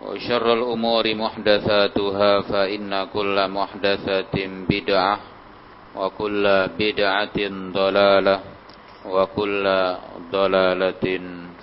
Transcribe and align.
وشر 0.00 0.46
الأمور 0.52 1.04
محدثاتها 1.14 2.32
فإن 2.40 2.92
كل 3.16 3.36
محدثة 3.48 4.36
بدعة 4.68 5.16
وكل 5.96 6.44
بدعة 6.78 7.38
ضلالة 7.72 8.36
وكل 9.06 9.64
ضلالة 10.32 11.04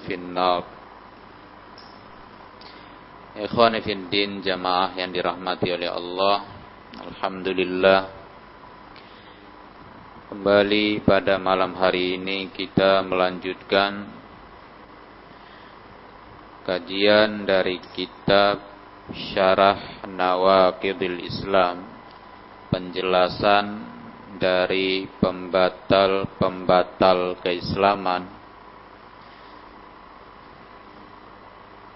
في 0.07 0.13
النار 0.13 0.63
Ikhwani 3.33 3.81
fiddin 3.81 4.45
jamaah 4.45 4.93
yang 4.93 5.09
dirahmati 5.09 5.73
oleh 5.73 5.89
Allah 5.89 6.45
Alhamdulillah 7.01 8.01
Kembali 10.29 11.01
pada 11.01 11.41
malam 11.41 11.73
hari 11.73 12.21
ini 12.21 12.53
kita 12.53 13.01
melanjutkan 13.01 14.16
kajian 16.68 17.48
dari 17.48 17.80
kitab 17.96 18.60
Syarah 19.08 20.04
Nawaqidil 20.04 21.24
Islam 21.24 21.80
penjelasan 22.68 23.88
dari 24.36 25.08
pembatal-pembatal 25.16 27.40
keislaman 27.40 28.28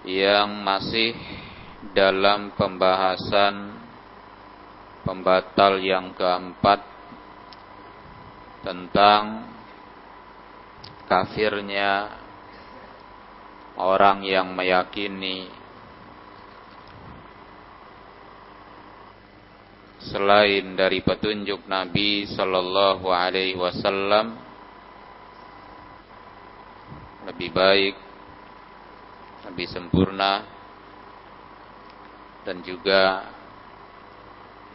yang 0.09 0.65
masih 0.65 1.13
dalam 1.93 2.57
pembahasan 2.57 3.77
pembatal 5.05 5.77
yang 5.85 6.17
keempat 6.17 6.81
tentang 8.65 9.53
kafirnya 11.05 12.22
orang 13.77 14.21
yang 14.21 14.53
meyakini 14.53 15.49
selain 20.03 20.75
dari 20.75 20.99
petunjuk 20.99 21.63
Nabi 21.65 22.27
Sallallahu 22.27 23.07
Alaihi 23.07 23.55
Wasallam 23.55 24.35
lebih 27.23 27.49
baik, 27.55 27.95
lebih 29.47 29.67
sempurna, 29.71 30.43
dan 32.43 32.59
juga 32.67 33.31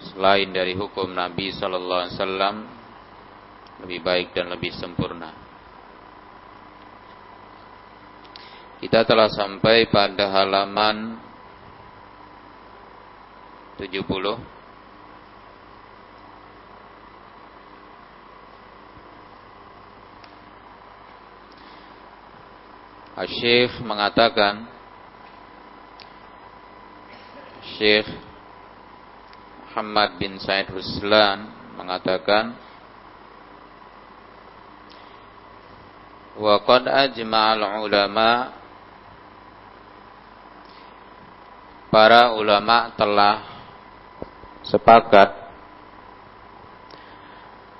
selain 0.00 0.48
dari 0.48 0.72
hukum 0.72 1.12
Nabi 1.12 1.52
Sallallahu 1.52 2.02
Alaihi 2.08 2.16
Wasallam 2.16 2.56
lebih 3.84 4.00
baik 4.00 4.28
dan 4.32 4.48
lebih 4.48 4.72
sempurna. 4.74 5.47
Kita 8.78 9.02
telah 9.02 9.26
sampai 9.26 9.90
pada 9.90 10.30
halaman 10.30 11.18
70 13.74 14.58
Syekh 23.28 23.82
mengatakan 23.82 24.70
Syekh 27.76 28.06
Muhammad 29.68 30.22
bin 30.22 30.38
Said 30.38 30.70
Ruslan 30.70 31.50
mengatakan 31.74 32.54
wa 36.38 36.62
qad 36.62 36.86
ajma'al 36.86 37.62
ulama 37.82 38.57
para 41.88 42.36
ulama 42.36 42.92
telah 42.96 43.36
sepakat 44.64 45.32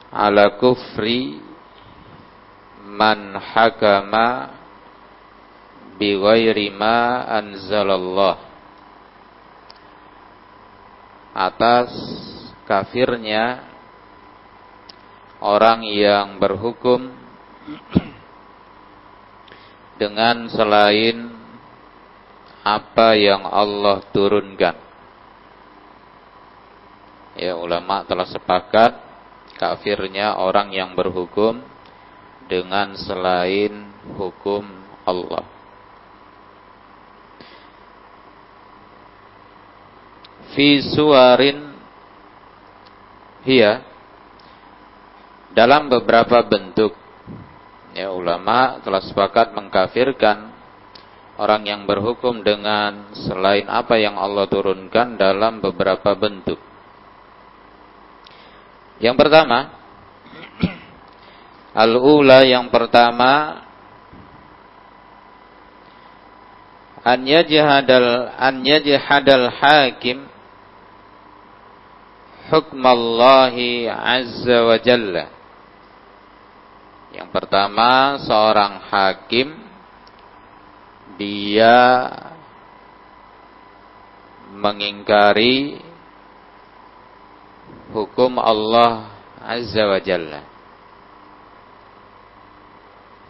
ala 0.09 0.57
kufri 0.57 1.45
man 2.89 3.37
hakama 3.37 4.57
bi 6.01 6.17
ma 6.73 7.29
anzalallah. 7.29 8.37
Atas 11.39 11.93
kafirnya 12.67 13.63
orang 15.39 15.87
yang 15.87 16.43
berhukum 16.43 17.15
dengan 19.99 20.51
selain 20.51 21.38
apa 22.69 23.17
yang 23.17 23.49
Allah 23.49 24.05
turunkan. 24.13 24.77
Ya, 27.39 27.55
ulama 27.57 28.05
telah 28.05 28.29
sepakat 28.29 28.99
kafirnya 29.57 30.37
orang 30.37 30.75
yang 30.75 30.93
berhukum 30.93 31.63
dengan 32.51 32.93
selain 32.99 33.89
hukum 34.19 34.67
Allah. 35.09 35.47
Fi 40.53 40.83
suwarin 40.93 41.79
hiya 43.47 43.87
dalam 45.55 45.87
beberapa 45.87 46.43
bentuk 46.43 46.99
Ya, 47.99 48.15
ulama 48.15 48.79
telah 48.87 49.03
sepakat 49.03 49.59
mengkafirkan 49.59 50.48
orang 51.39 51.63
yang 51.65 51.83
berhukum 51.87 52.43
dengan 52.43 53.15
selain 53.15 53.71
apa 53.71 53.95
yang 53.97 54.19
Allah 54.19 54.51
turunkan 54.51 55.15
dalam 55.15 55.63
beberapa 55.63 56.13
bentuk. 56.19 56.59
Yang 58.99 59.17
pertama, 59.17 59.79
al-ula 61.87 62.43
yang 62.43 62.67
pertama 62.69 63.63
an 67.07 67.23
yajhadal 67.23 68.35
an 68.35 68.67
yajhadal 68.67 69.49
hakim 69.55 70.27
azza 73.89 74.59
wa 74.67 74.77
jalla 74.83 75.39
yang 77.19 77.33
pertama, 77.33 78.21
seorang 78.21 78.85
hakim 78.93 79.68
dia 81.19 82.07
mengingkari 84.55 85.83
hukum 87.91 88.39
Allah 88.39 89.11
Azza 89.43 89.83
wa 89.85 89.99
Jalla. 89.99 90.43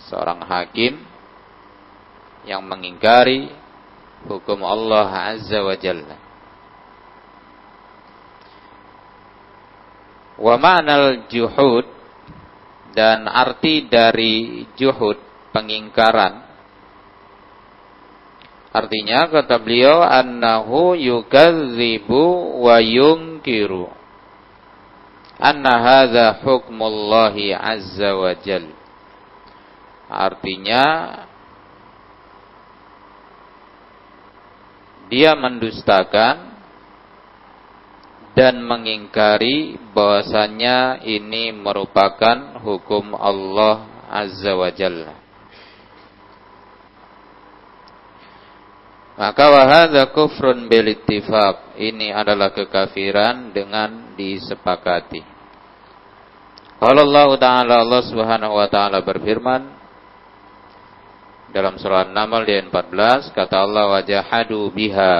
Seorang 0.08 0.40
hakim 0.44 1.00
yang 2.44 2.64
mengingkari 2.64 3.48
hukum 4.28 4.64
Allah 4.64 5.32
Azza 5.32 5.60
wa 5.64 5.76
Jalla. 5.76 6.16
Wa 10.38 10.54
ma'nal 10.54 11.26
juhud 11.26 11.86
dan 12.94 13.26
arti 13.26 13.90
dari 13.90 14.64
juhud 14.78 15.18
pengingkaran 15.50 16.47
artinya 18.78 19.26
kata 19.26 19.58
beliau 19.58 20.00
annahu 20.06 20.94
yukadzibu 20.94 22.22
wa 22.62 22.78
yunkiru 22.78 23.90
anna 25.38 25.74
hadza 25.82 26.38
hukmullahi 26.46 27.54
azza 27.54 28.14
wa 28.14 28.32
jal 28.38 28.66
artinya 30.06 30.86
dia 35.08 35.32
mendustakan 35.34 36.48
dan 38.38 38.62
mengingkari 38.62 39.74
bahwasannya 39.90 41.02
ini 41.02 41.50
merupakan 41.50 42.62
hukum 42.62 43.18
Allah 43.18 43.98
Azza 44.06 44.54
wa 44.54 44.70
Jalla. 44.70 45.27
Maka 49.18 49.50
wahada 49.50 50.14
kufrun 50.14 50.70
bil 50.70 50.94
ittifaq. 50.94 51.74
Ini 51.74 52.14
adalah 52.14 52.54
kekafiran 52.54 53.50
dengan 53.50 54.14
disepakati. 54.14 55.26
Kalau 56.78 57.02
Allah 57.02 57.30
Ta'ala 57.34 57.74
Allah 57.82 58.02
Subhanahu 58.06 58.54
wa 58.54 58.70
taala 58.70 59.02
berfirman 59.02 59.66
dalam 61.50 61.74
surah 61.74 62.06
An-Naml 62.06 62.46
di 62.46 62.54
14 62.62 63.34
kata 63.34 63.56
Allah 63.66 63.98
wajahadu 63.98 64.70
biha 64.70 65.16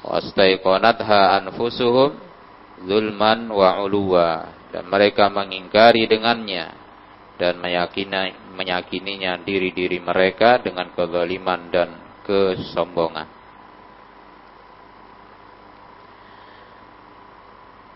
wastaiqanatha 0.00 1.42
anfusuhum 1.42 2.16
zulman 2.86 3.50
wa 3.52 3.82
uluwa 3.84 4.48
dan 4.72 4.88
mereka 4.88 5.28
mengingkari 5.28 6.06
dengannya 6.06 6.70
dan 7.36 7.58
meyakini 7.58 8.32
meyakininya 8.54 9.42
diri-diri 9.42 9.98
mereka 9.98 10.62
dengan 10.62 10.94
kezaliman 10.94 11.66
dan 11.68 12.03
kesombongan. 12.24 13.28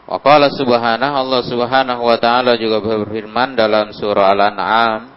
Wa 0.08 0.16
qala 0.24 0.48
subhanahu 0.48 1.14
Allah 1.20 1.42
subhanahu 1.44 2.02
wa 2.04 2.16
ta'ala 2.16 2.56
juga 2.56 2.80
berfirman 2.80 3.52
dalam 3.52 3.92
surah 3.92 4.32
Al-An'am 4.32 5.12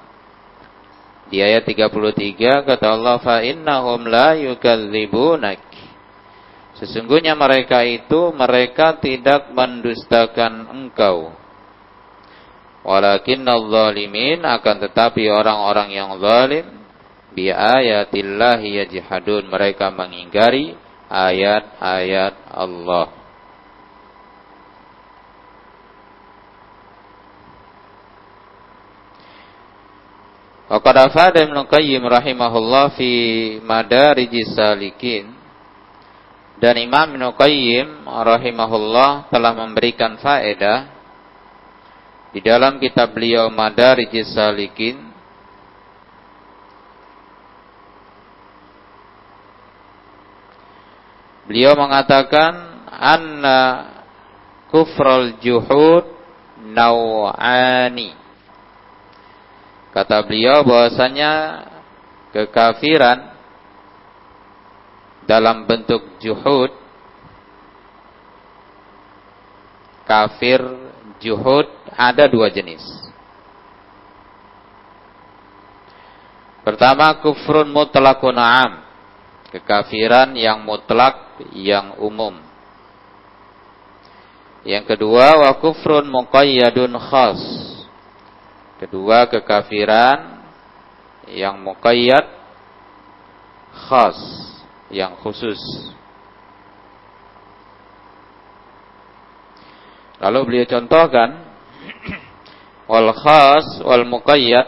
di 1.31 1.39
ayat 1.39 1.63
33 1.63 2.67
kata 2.67 2.87
Allah 2.91 3.15
fa 3.23 3.39
innahum 3.39 4.03
la 4.03 4.35
yukadzibunak 4.35 5.71
Sesungguhnya 6.81 7.37
mereka 7.37 7.85
itu 7.85 8.33
mereka 8.33 8.97
tidak 8.97 9.53
mendustakan 9.53 10.65
engkau. 10.65 11.29
Walakin 12.81 13.45
zalimin 13.45 14.41
akan 14.41 14.89
tetapi 14.89 15.29
orang-orang 15.29 15.93
yang 15.93 16.17
zalim 16.17 16.80
bi 17.31 17.51
ayatillahi 17.51 18.83
yajhadun. 18.83 19.47
Mereka 19.47 19.91
mengingkari 19.91 20.75
ayat-ayat 21.11 22.35
Allah. 22.51 23.21
Wa 30.71 30.79
qad 30.79 30.95
afada 31.03 31.43
Ibnu 31.43 31.67
Qayyim 31.67 31.99
rahimahullah 31.99 32.95
fi 32.95 33.11
Madarijis 33.59 34.55
Salikin. 34.55 35.27
Dan 36.63 36.79
Imam 36.79 37.11
Ibnu 37.11 37.35
Qayyim 37.35 38.07
rahimahullah 38.07 39.27
telah 39.27 39.51
memberikan 39.51 40.15
faedah 40.15 40.87
di 42.31 42.39
dalam 42.39 42.79
kitab 42.79 43.11
beliau 43.11 43.51
Madarijis 43.51 44.31
Salikin 44.31 45.10
Beliau 51.49 51.73
mengatakan 51.73 52.85
anna 52.89 53.61
kufrul 54.69 55.41
juhud 55.41 56.05
naw'ani. 56.61 58.13
Kata 59.91 60.23
beliau 60.23 60.63
bahwasanya 60.63 61.31
kekafiran 62.31 63.31
dalam 65.27 65.67
bentuk 65.67 66.17
juhud 66.19 66.71
kafir 70.07 70.59
juhud 71.23 71.67
ada 71.95 72.27
dua 72.27 72.51
jenis 72.51 72.83
pertama 76.67 77.15
kufrun 77.23 77.71
mutlakun 77.71 78.35
am 78.35 78.83
kekafiran 79.55 80.35
yang 80.35 80.67
mutlak 80.67 81.30
yang 81.55 81.97
umum 81.97 82.37
yang 84.61 84.85
kedua 84.85 85.41
wa 85.41 85.51
kufrun 85.57 86.05
muqayyadun 86.05 86.93
khas 86.97 87.41
kedua 88.77 89.29
kekafiran 89.29 90.41
yang 91.29 91.61
muqayyad 91.61 92.25
khas 93.71 94.19
yang 94.91 95.15
khusus. 95.23 95.59
Lalu 100.21 100.39
beliau 100.45 100.65
contohkan 100.69 101.29
wal 102.91 103.09
khas 103.15 103.65
wal 103.81 104.05
muqayyad 104.05 104.67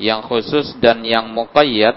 yang 0.00 0.24
khusus 0.26 0.74
dan 0.82 1.04
yang 1.04 1.30
muqayyad 1.30 1.94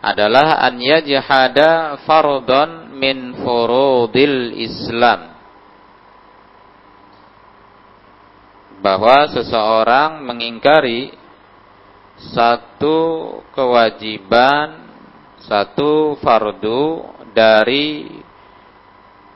adalah 0.00 0.64
an 0.64 0.80
yajhada 0.80 2.00
fardhan 2.08 2.96
min 2.96 3.36
furudil 3.40 4.56
Islam. 4.56 5.36
Bahwa 8.80 9.28
seseorang 9.28 10.24
mengingkari 10.24 11.12
satu 12.16 12.98
kewajiban 13.52 14.88
satu 15.40 16.20
fardu 16.20 17.04
dari 17.32 18.08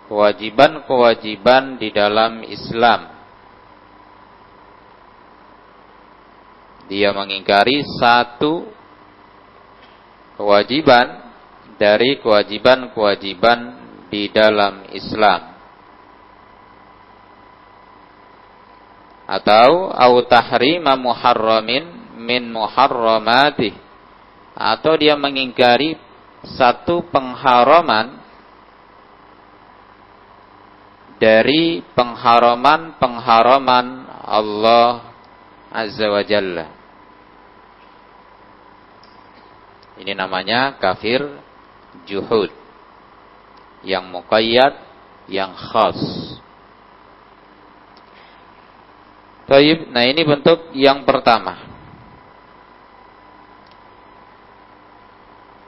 kewajiban-kewajiban 0.08 1.80
di 1.80 1.88
dalam 1.90 2.44
Islam. 2.44 3.08
Dia 6.84 7.16
mengingkari 7.16 7.80
satu 7.96 8.68
kewajiban 10.34 11.06
dari 11.78 12.18
kewajiban-kewajiban 12.22 13.58
di 14.10 14.30
dalam 14.30 14.86
Islam. 14.94 15.54
Atau 19.24 19.88
au 19.88 20.20
tahrima 20.28 21.00
muharramin 21.00 22.14
min 22.20 22.52
muharramatih 22.52 23.72
atau 24.54 24.94
dia 24.94 25.16
mengingkari 25.18 25.96
satu 26.44 27.08
pengharaman 27.08 28.20
dari 31.18 31.80
pengharaman-pengharaman 31.96 33.86
Allah 34.28 35.00
Azza 35.72 36.06
wa 36.06 36.22
Jalla. 36.22 36.83
Ini 40.00 40.12
namanya 40.14 40.74
kafir 40.78 41.22
juhud. 42.08 42.50
Yang 43.84 44.04
muqayyad, 44.10 44.74
yang 45.28 45.52
khas. 45.54 46.00
Nah 49.92 50.04
ini 50.08 50.24
bentuk 50.24 50.72
yang 50.72 51.04
pertama. 51.04 51.60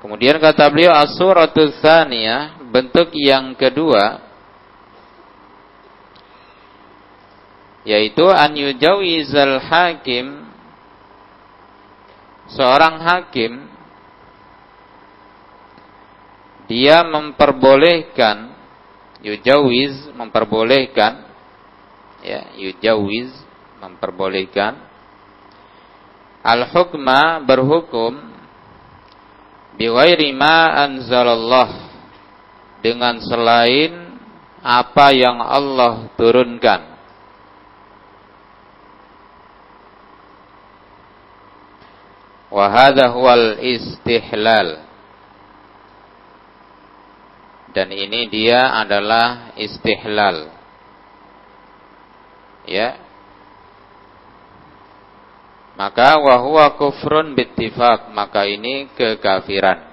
Kemudian 0.01 0.41
kata 0.41 0.71
beliau 0.73 0.97
as-suratul 0.97 1.77
tsaniyah, 1.77 2.57
bentuk 2.73 3.13
yang 3.17 3.53
kedua 3.55 4.27
yaitu 7.87 8.27
an 8.27 8.51
yujawizal 8.59 9.63
hakim 9.63 10.51
seorang 12.51 12.99
hakim 12.99 13.76
dia 16.67 17.03
memperbolehkan 17.07 18.55
yujawiz 19.23 20.11
memperbolehkan 20.15 21.27
ya 22.23 22.53
yujawiz 22.59 23.31
memperbolehkan 23.83 24.79
al 26.47 26.63
hukma 26.71 27.43
berhukum 27.43 28.19
bighairi 29.77 30.31
ma 30.33 30.87
anzalallah 30.87 31.87
dengan 32.81 33.19
selain 33.19 34.07
apa 34.67 35.15
yang 35.15 35.39
Allah 35.43 36.11
turunkan. 36.19 36.99
Wa 42.51 42.67
hadha 42.71 43.11
huwal 43.11 43.59
istihlal. 43.63 44.86
Dan 47.77 47.93
ini 47.93 48.25
dia 48.33 48.73
adalah 48.73 49.53
istihlal. 49.61 50.49
Ya, 52.65 52.97
maka 55.77 56.17
wahwa 56.17 56.73
kufrun 56.81 57.37
bittifaq 57.37 58.11
maka 58.17 58.49
ini 58.49 58.89
kekafiran 58.97 59.85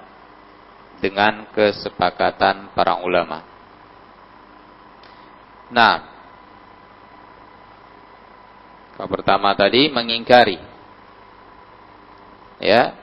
dengan 1.04 1.44
kesepakatan 1.52 2.72
para 2.72 3.04
ulama. 3.04 3.44
Nah, 5.68 5.96
yang 8.96 9.10
pertama 9.12 9.52
tadi 9.52 9.92
mengingkari. 9.92 10.56
Ya. 12.64 12.96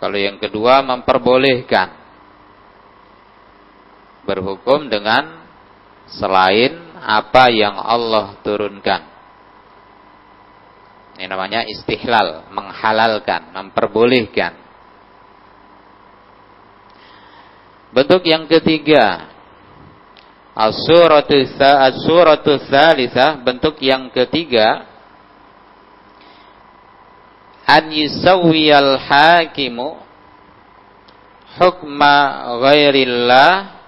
Kalau 0.00 0.18
yang 0.18 0.40
kedua 0.42 0.82
memperbolehkan 0.82 2.01
berhukum 4.22 4.86
dengan 4.86 5.42
selain 6.06 6.78
apa 7.02 7.50
yang 7.50 7.74
Allah 7.78 8.38
turunkan. 8.46 9.12
Ini 11.18 11.28
namanya 11.28 11.66
istihlal, 11.68 12.48
menghalalkan, 12.50 13.52
memperbolehkan. 13.52 14.56
Bentuk 17.92 18.24
yang 18.24 18.48
ketiga, 18.48 19.28
as-suratu 20.56 21.36
as 22.56 23.36
bentuk 23.44 23.76
yang 23.84 24.08
ketiga, 24.08 24.88
an 27.68 27.92
yusawwiyal 27.92 28.96
hakimu 28.96 30.00
hukma 31.60 32.16
ghairillah 32.64 33.81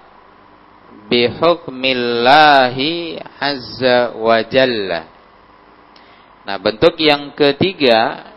bihukmillahi 1.09 2.91
azza 3.39 4.13
wa 4.17 4.37
jalla. 4.45 5.01
Nah, 6.45 6.57
bentuk 6.61 6.97
yang 7.01 7.33
ketiga 7.33 8.31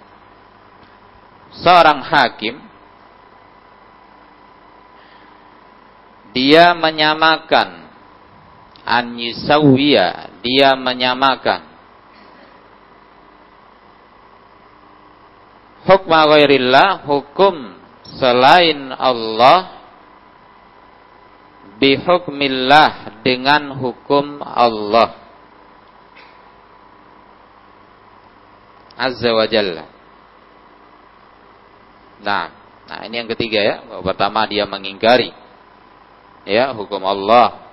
seorang 1.60 2.00
hakim 2.04 2.56
dia 6.32 6.72
menyamakan 6.76 7.88
an 8.88 9.16
yusawwiya, 9.16 10.40
dia 10.40 10.72
menyamakan 10.76 11.68
hukum 15.88 16.12
ghairillah, 16.12 17.04
hukum 17.08 17.76
selain 18.16 18.92
Allah 18.92 19.77
bihukmillah 21.78 23.22
dengan 23.22 23.74
hukum 23.78 24.42
Allah 24.42 25.28
Azza 28.98 29.30
wa 29.30 29.46
Jalla. 29.46 29.86
Nah, 32.18 32.50
nah 32.90 32.98
ini 33.06 33.14
yang 33.22 33.30
ketiga 33.30 33.62
ya. 33.62 33.76
Pertama 34.02 34.42
dia 34.50 34.66
mengingkari 34.66 35.30
ya 36.42 36.74
hukum 36.74 37.06
Allah. 37.06 37.70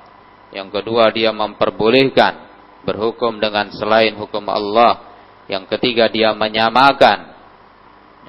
Yang 0.54 0.70
kedua 0.80 1.10
dia 1.10 1.34
memperbolehkan 1.34 2.46
berhukum 2.86 3.42
dengan 3.42 3.74
selain 3.74 4.14
hukum 4.14 4.46
Allah. 4.46 5.18
Yang 5.50 5.66
ketiga 5.78 6.14
dia 6.14 6.30
menyamakan 6.38 7.34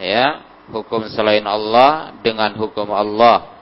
ya 0.01 0.41
hukum 0.73 1.05
selain 1.13 1.45
Allah 1.45 2.17
dengan 2.25 2.57
hukum 2.57 2.89
Allah. 2.97 3.56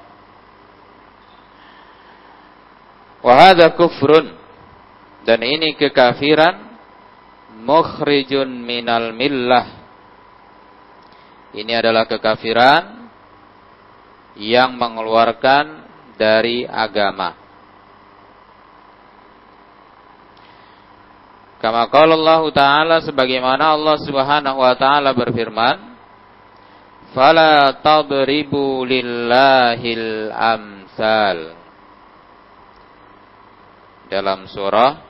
Wahada 3.24 3.72
kufrun. 3.72 4.36
Dan 5.24 5.40
ini 5.40 5.72
kekafiran 5.72 6.76
mukhrijun 7.64 8.60
minal 8.60 9.16
millah. 9.16 9.80
Ini 11.56 11.80
adalah 11.80 12.04
kekafiran 12.04 13.08
yang 14.36 14.76
mengeluarkan 14.76 15.88
dari 16.20 16.68
agama. 16.68 17.32
Kama 21.64 21.88
qala 21.88 22.12
Allah 22.12 22.42
Ta'ala 22.52 22.96
sebagaimana 23.00 23.72
Allah 23.72 23.96
Subhanahu 24.04 24.60
wa 24.60 24.76
taala 24.76 25.16
berfirman, 25.16 25.96
"Fala 27.16 27.80
tadribu 27.80 28.84
lillahil 28.84 30.28
amsal." 30.28 31.63
Dalam 34.14 34.46
surah 34.46 35.02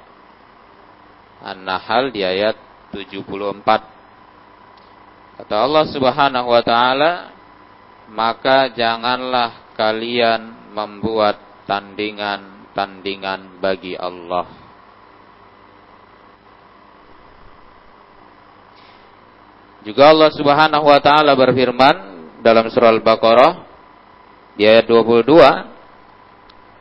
An-Nahl 1.45 2.09
di 2.09 2.25
ayat 2.25 2.57
74. 2.89 3.61
Kata 5.45 5.55
Allah 5.61 5.85
Subhanahu 5.93 6.49
wa 6.49 6.63
taala, 6.65 7.13
"Maka 8.09 8.73
janganlah 8.73 9.77
kalian 9.77 10.73
membuat 10.73 11.37
tandingan-tandingan 11.69 13.61
bagi 13.61 13.93
Allah." 13.93 14.49
Juga 19.85 20.17
Allah 20.17 20.33
Subhanahu 20.33 20.89
wa 20.89 20.97
taala 21.05 21.37
berfirman 21.37 21.97
dalam 22.41 22.73
surah 22.73 22.89
Al-Baqarah 22.89 23.53
di 24.57 24.65
ayat 24.65 24.89
22, 24.89 25.74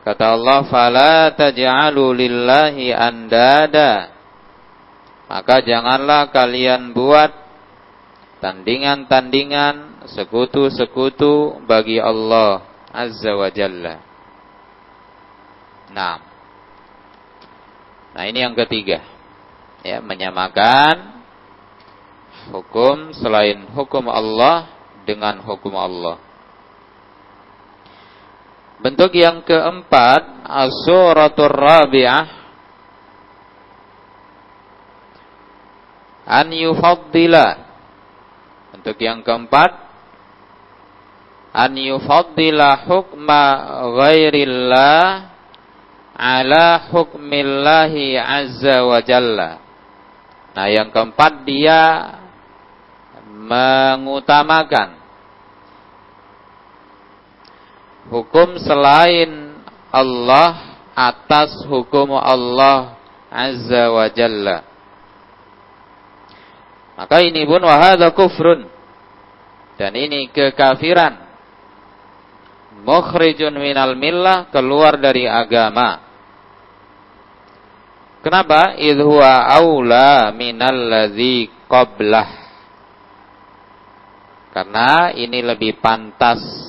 Kata 0.04 0.36
Allah, 0.36 0.58
"Fala 0.68 1.32
taj'alu 1.32 2.12
lillahi 2.12 2.92
andada." 2.92 4.12
Maka 5.24 5.64
janganlah 5.64 6.28
kalian 6.28 6.92
buat 6.92 7.32
tandingan-tandingan, 8.44 10.04
sekutu-sekutu 10.04 11.64
bagi 11.64 11.96
Allah 11.96 12.68
Azza 12.92 13.32
wa 13.32 13.48
Jalla. 13.48 14.04
Nah. 15.90 16.20
Nah, 18.14 18.24
ini 18.28 18.44
yang 18.44 18.54
ketiga. 18.54 19.02
Ya, 19.80 20.04
menyamakan 20.04 21.24
hukum 22.52 23.16
selain 23.16 23.64
hukum 23.72 24.06
Allah 24.12 24.68
dengan 25.08 25.40
hukum 25.40 25.72
Allah. 25.74 26.20
Bentuk 28.84 29.16
yang 29.16 29.40
keempat, 29.40 30.44
as-suratul 30.44 31.48
rabi'ah 31.48 32.24
an 36.28 36.52
yufaddila. 36.52 37.48
Bentuk 38.76 39.00
yang 39.00 39.24
keempat, 39.24 39.72
an 41.56 41.72
yufaddila 41.80 42.84
hukma 42.84 43.44
ghairillah 44.04 45.32
ala 46.12 46.84
hukmillahi 46.92 48.20
azza 48.20 48.84
wa 48.84 49.00
jalla. 49.00 49.64
Nah, 50.52 50.66
yang 50.68 50.92
keempat 50.92 51.48
dia 51.48 51.80
mengutamakan 53.32 55.03
hukum 58.08 58.60
selain 58.60 59.54
Allah 59.94 60.80
atas 60.94 61.64
hukum 61.66 62.14
Allah 62.14 62.98
Azza 63.34 63.90
wa 63.90 64.06
Jalla. 64.14 64.58
Maka 66.94 67.18
ini 67.26 67.42
pun 67.42 67.62
wahada 67.66 68.14
kufrun. 68.14 68.70
Dan 69.74 69.98
ini 69.98 70.30
kekafiran. 70.30 71.26
Mukhrijun 72.86 73.54
minal 73.58 73.98
millah 73.98 74.50
keluar 74.54 74.94
dari 74.98 75.26
agama. 75.26 75.98
Kenapa? 78.22 78.78
Idhuwa 78.78 79.50
awla 79.50 80.30
minal 80.30 80.78
ladhi 80.78 81.50
qablah. 81.66 82.46
Karena 84.54 85.10
ini 85.18 85.42
lebih 85.42 85.82
pantas 85.82 86.63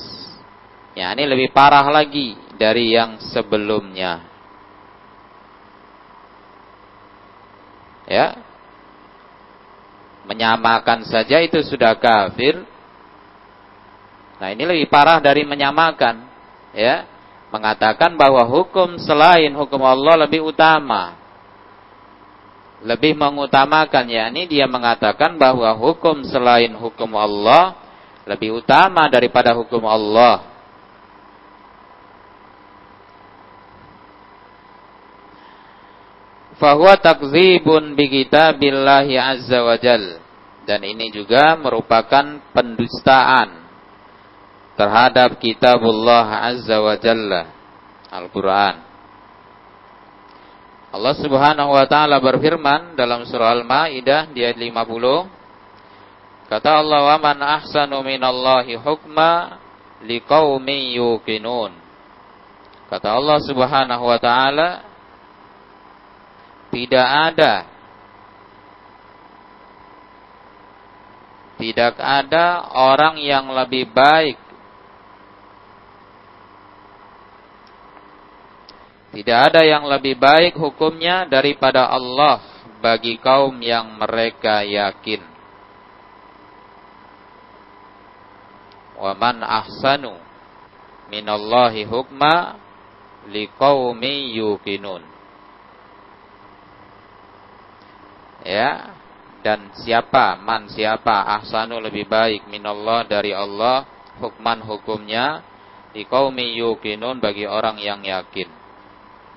Ya, 0.96 1.12
ini 1.12 1.28
lebih 1.28 1.52
parah 1.52 1.84
lagi 1.92 2.32
dari 2.56 2.96
yang 2.96 3.20
sebelumnya. 3.20 4.24
Ya. 8.08 8.40
Menyamakan 10.24 11.04
saja 11.04 11.44
itu 11.44 11.60
sudah 11.60 12.00
kafir. 12.00 12.64
Nah, 14.40 14.48
ini 14.56 14.64
lebih 14.64 14.88
parah 14.88 15.20
dari 15.20 15.44
menyamakan, 15.44 16.24
ya. 16.72 17.04
Mengatakan 17.52 18.16
bahwa 18.16 18.40
hukum 18.48 18.96
selain 18.96 19.52
hukum 19.52 19.84
Allah 19.84 20.24
lebih 20.24 20.48
utama. 20.48 21.12
Lebih 22.80 23.20
mengutamakan, 23.20 24.08
ya. 24.08 24.32
Ini 24.32 24.48
dia 24.48 24.64
mengatakan 24.64 25.36
bahwa 25.36 25.76
hukum 25.76 26.24
selain 26.24 26.72
hukum 26.72 27.12
Allah 27.20 27.76
lebih 28.24 28.64
utama 28.64 29.12
daripada 29.12 29.52
hukum 29.52 29.84
Allah. 29.84 30.55
Fahuwa 36.56 36.96
takzibun 37.00 37.96
bi 37.96 38.08
kitabillahi 38.08 39.16
azza 39.16 39.62
wa 39.62 39.76
jal. 39.80 40.20
Dan 40.66 40.82
ini 40.82 41.14
juga 41.14 41.54
merupakan 41.54 42.42
pendustaan 42.50 43.66
terhadap 44.74 45.38
kitabullah 45.38 46.50
azza 46.50 46.82
wa 46.82 46.94
jalla 46.98 47.42
Al-Quran. 48.10 48.86
Allah 50.96 51.14
subhanahu 51.18 51.70
wa 51.76 51.84
ta'ala 51.84 52.18
berfirman 52.18 52.96
dalam 52.96 53.28
surah 53.28 53.52
Al-Ma'idah 53.52 54.32
di 54.32 54.42
ayat 54.42 54.56
50. 54.56 55.28
Kata 56.46 56.78
Allah, 56.78 57.00
"Wa 57.14 57.16
man 57.18 57.38
ahsanu 57.42 58.00
minallahi 58.06 58.78
hukma 58.78 59.60
liqaumin 60.06 60.94
yuqinun." 60.94 61.74
Kata 62.86 63.18
Allah 63.18 63.42
Subhanahu 63.42 64.04
wa 64.06 64.18
taala, 64.22 64.85
tidak 66.76 67.08
ada 67.32 67.54
tidak 71.56 71.96
ada 71.96 72.68
orang 72.76 73.16
yang 73.16 73.48
lebih 73.48 73.88
baik 73.88 74.36
Tidak 79.16 79.32
ada 79.32 79.64
yang 79.64 79.88
lebih 79.88 80.20
baik 80.20 80.60
hukumnya 80.60 81.24
daripada 81.24 81.88
Allah 81.88 82.36
bagi 82.84 83.16
kaum 83.16 83.56
yang 83.64 83.96
mereka 83.96 84.60
yakin. 84.60 85.24
Wa 89.00 89.16
man 89.16 89.40
ahsanu 89.40 90.20
minallahi 91.08 91.88
hukma 91.88 92.60
liqaumi 93.32 94.36
yuqinun. 94.36 95.15
Ya, 98.46 98.94
dan 99.42 99.74
siapa 99.82 100.38
man 100.38 100.70
siapa 100.70 101.26
ahsanu 101.38 101.82
lebih 101.82 102.06
baik 102.06 102.46
minallah 102.46 103.02
dari 103.02 103.34
Allah 103.34 103.86
hukman 104.22 104.62
hukumnya 104.62 105.42
liqaumi 105.96 106.56
yuqinun 106.60 107.18
bagi 107.18 107.48
orang 107.48 107.80
yang 107.82 108.04
yakin. 108.06 108.48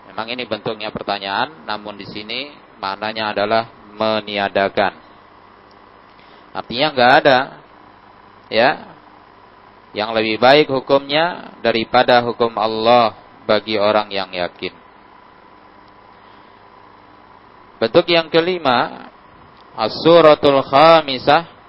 Memang 0.09 0.27
ini 0.33 0.43
bentuknya 0.49 0.89
pertanyaan, 0.89 1.63
namun 1.69 1.95
di 1.95 2.05
sini 2.09 2.49
maknanya 2.81 3.37
adalah 3.37 3.69
meniadakan. 3.93 4.97
Artinya 6.49 6.87
nggak 6.89 7.13
ada, 7.21 7.39
ya, 8.49 8.69
yang 9.93 10.13
lebih 10.17 10.41
baik 10.41 10.67
hukumnya 10.73 11.53
daripada 11.61 12.25
hukum 12.25 12.57
Allah 12.57 13.13
bagi 13.45 13.77
orang 13.77 14.09
yang 14.09 14.33
yakin. 14.33 14.78
Bentuk 17.79 18.11
yang 18.11 18.27
kelima, 18.27 19.07
as-suratul 19.79 20.59
khamisah 20.67 21.59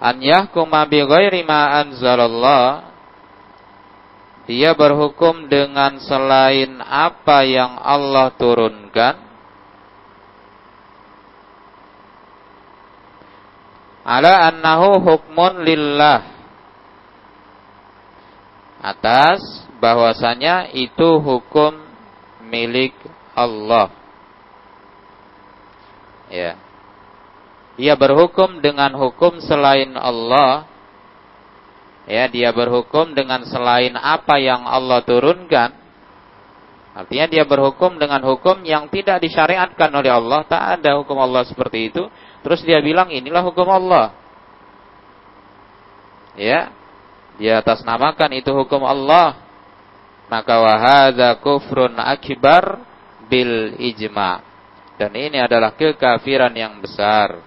an 0.00 0.16
yahkuma 0.20 0.88
bi 0.88 1.04
ghairi 1.04 1.44
ma 1.44 1.80
anzalallah 1.84 2.88
dia 4.48 4.72
berhukum 4.72 5.46
dengan 5.46 6.00
selain 6.00 6.80
apa 6.80 7.44
yang 7.44 7.76
Allah 7.76 8.32
turunkan 8.36 9.16
ala 14.00 14.48
annahu 14.48 15.04
hukmun 15.04 15.60
lillah 15.68 16.24
atas 18.80 19.59
bahwasanya 19.80 20.70
itu 20.76 21.18
hukum 21.18 21.80
milik 22.46 22.92
Allah. 23.32 23.88
Ya. 26.28 26.60
Dia 27.80 27.96
berhukum 27.96 28.60
dengan 28.60 28.92
hukum 28.94 29.40
selain 29.40 29.96
Allah. 29.96 30.68
Ya 32.04 32.28
dia 32.28 32.52
berhukum 32.52 33.16
dengan 33.16 33.42
selain 33.48 33.96
apa 33.96 34.36
yang 34.36 34.68
Allah 34.68 35.00
turunkan. 35.00 35.72
Artinya 36.90 37.26
dia 37.30 37.44
berhukum 37.46 37.96
dengan 37.96 38.20
hukum 38.26 38.60
yang 38.66 38.90
tidak 38.92 39.24
disyariatkan 39.24 39.90
oleh 39.94 40.12
Allah. 40.12 40.44
Tak 40.44 40.62
ada 40.80 41.00
hukum 41.00 41.16
Allah 41.16 41.46
seperti 41.48 41.88
itu. 41.88 42.04
Terus 42.44 42.60
dia 42.66 42.84
bilang 42.84 43.08
inilah 43.08 43.40
hukum 43.40 43.64
Allah. 43.64 44.12
Ya. 46.36 46.74
Dia 47.40 47.64
atas 47.64 47.80
namakan 47.80 48.36
itu 48.36 48.52
hukum 48.52 48.84
Allah 48.84 49.49
maka 50.30 50.62
wahada 50.62 51.34
kufrun 51.42 51.98
akbar 51.98 52.86
bil 53.26 53.74
ijma. 53.82 54.46
Dan 54.94 55.10
ini 55.18 55.42
adalah 55.42 55.74
kekafiran 55.74 56.54
yang 56.54 56.78
besar. 56.78 57.42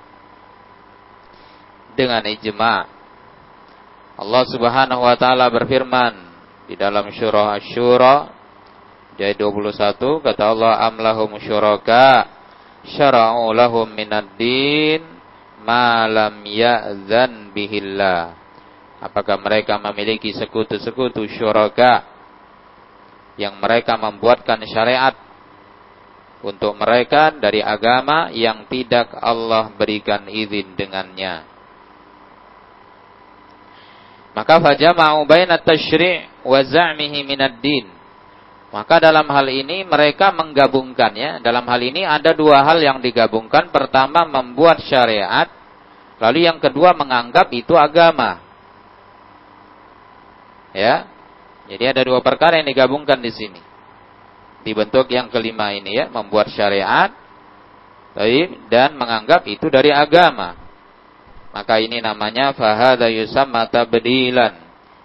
Dengan 1.96 2.28
ijma. 2.28 2.91
Allah 4.19 4.43
Subhanahu 4.52 5.02
wa 5.08 5.15
taala 5.15 5.48
berfirman 5.48 6.13
di 6.67 6.76
dalam 6.76 7.10
surah 7.10 7.58
Asy-Syura 7.58 8.30
ayat 9.17 9.38
21 9.38 10.26
kata 10.26 10.43
Allah 10.43 10.84
amlahum 10.89 11.38
syuraka? 11.39 12.30
Syara'u 12.84 13.56
lahum 13.56 13.88
minad 13.88 14.36
din 14.36 15.00
ma 15.63 16.04
lam 16.04 16.43
ya'zan 16.43 17.56
bihillah. 17.56 18.36
Apakah 19.00 19.39
mereka 19.39 19.80
memiliki 19.80 20.36
sekutu-sekutu 20.36 21.24
syuraka 21.32 22.12
yang 23.39 23.58
mereka 23.58 23.98
membuatkan 23.98 24.62
syariat 24.69 25.15
untuk 26.43 26.76
mereka 26.76 27.32
dari 27.34 27.63
agama 27.63 28.30
yang 28.36 28.67
tidak 28.67 29.15
Allah 29.17 29.72
berikan 29.74 30.28
izin 30.28 30.76
dengannya 30.76 31.54
maka 34.34 34.58
fajama'u 34.58 35.30
baina 35.30 35.62
tasyri' 35.62 36.26
wa 36.41 36.60
za'mihi 36.65 37.22
minad 37.22 37.62
din. 37.62 37.86
Maka 38.74 38.98
dalam 38.98 39.30
hal 39.30 39.46
ini 39.54 39.86
mereka 39.86 40.34
menggabungkannya. 40.34 41.46
Dalam 41.46 41.62
hal 41.69 41.82
ini 41.86 42.02
ada 42.02 42.34
dua 42.34 42.65
hal 42.65 42.82
yang 42.82 42.98
digabungkan. 43.06 43.69
Pertama 43.69 44.26
membuat 44.26 44.82
syariat. 44.89 45.46
Lalu 46.17 46.50
yang 46.50 46.58
kedua 46.58 46.98
menganggap 46.98 47.54
itu 47.54 47.78
agama. 47.78 48.41
Ya. 50.74 51.06
Jadi 51.67 51.84
ada 51.88 52.02
dua 52.04 52.19
perkara 52.19 52.60
yang 52.60 52.67
digabungkan 52.67 53.19
di 53.23 53.32
sini. 53.32 53.62
Di 54.63 54.71
bentuk 54.71 55.08
yang 55.12 55.28
kelima 55.28 55.71
ini 55.76 55.95
ya, 55.95 56.08
membuat 56.12 56.52
syariat 56.52 57.12
dan 58.69 58.93
menganggap 58.95 59.47
itu 59.49 59.67
dari 59.71 59.89
agama. 59.89 60.56
Maka 61.54 61.78
ini 61.82 62.02
namanya 62.02 62.52
fahadha 62.56 63.10
yusamma 63.10 63.69
tabdilan. 63.69 64.62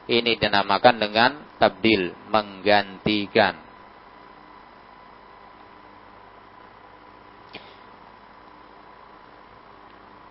Ini 0.09 0.41
dinamakan 0.41 0.97
dengan 0.97 1.31
tabdil, 1.61 2.17
menggantikan. 2.33 3.69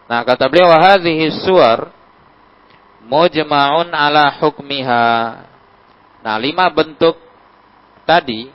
Nah, 0.08 0.24
kata 0.24 0.48
beliau 0.48 0.72
hadhihi 0.72 1.44
suwar 1.44 1.92
mujma'un 3.06 3.92
ala 3.92 4.34
hukmiha. 4.40 5.06
Nah, 6.28 6.36
lima 6.36 6.68
bentuk 6.68 7.16
tadi 8.04 8.52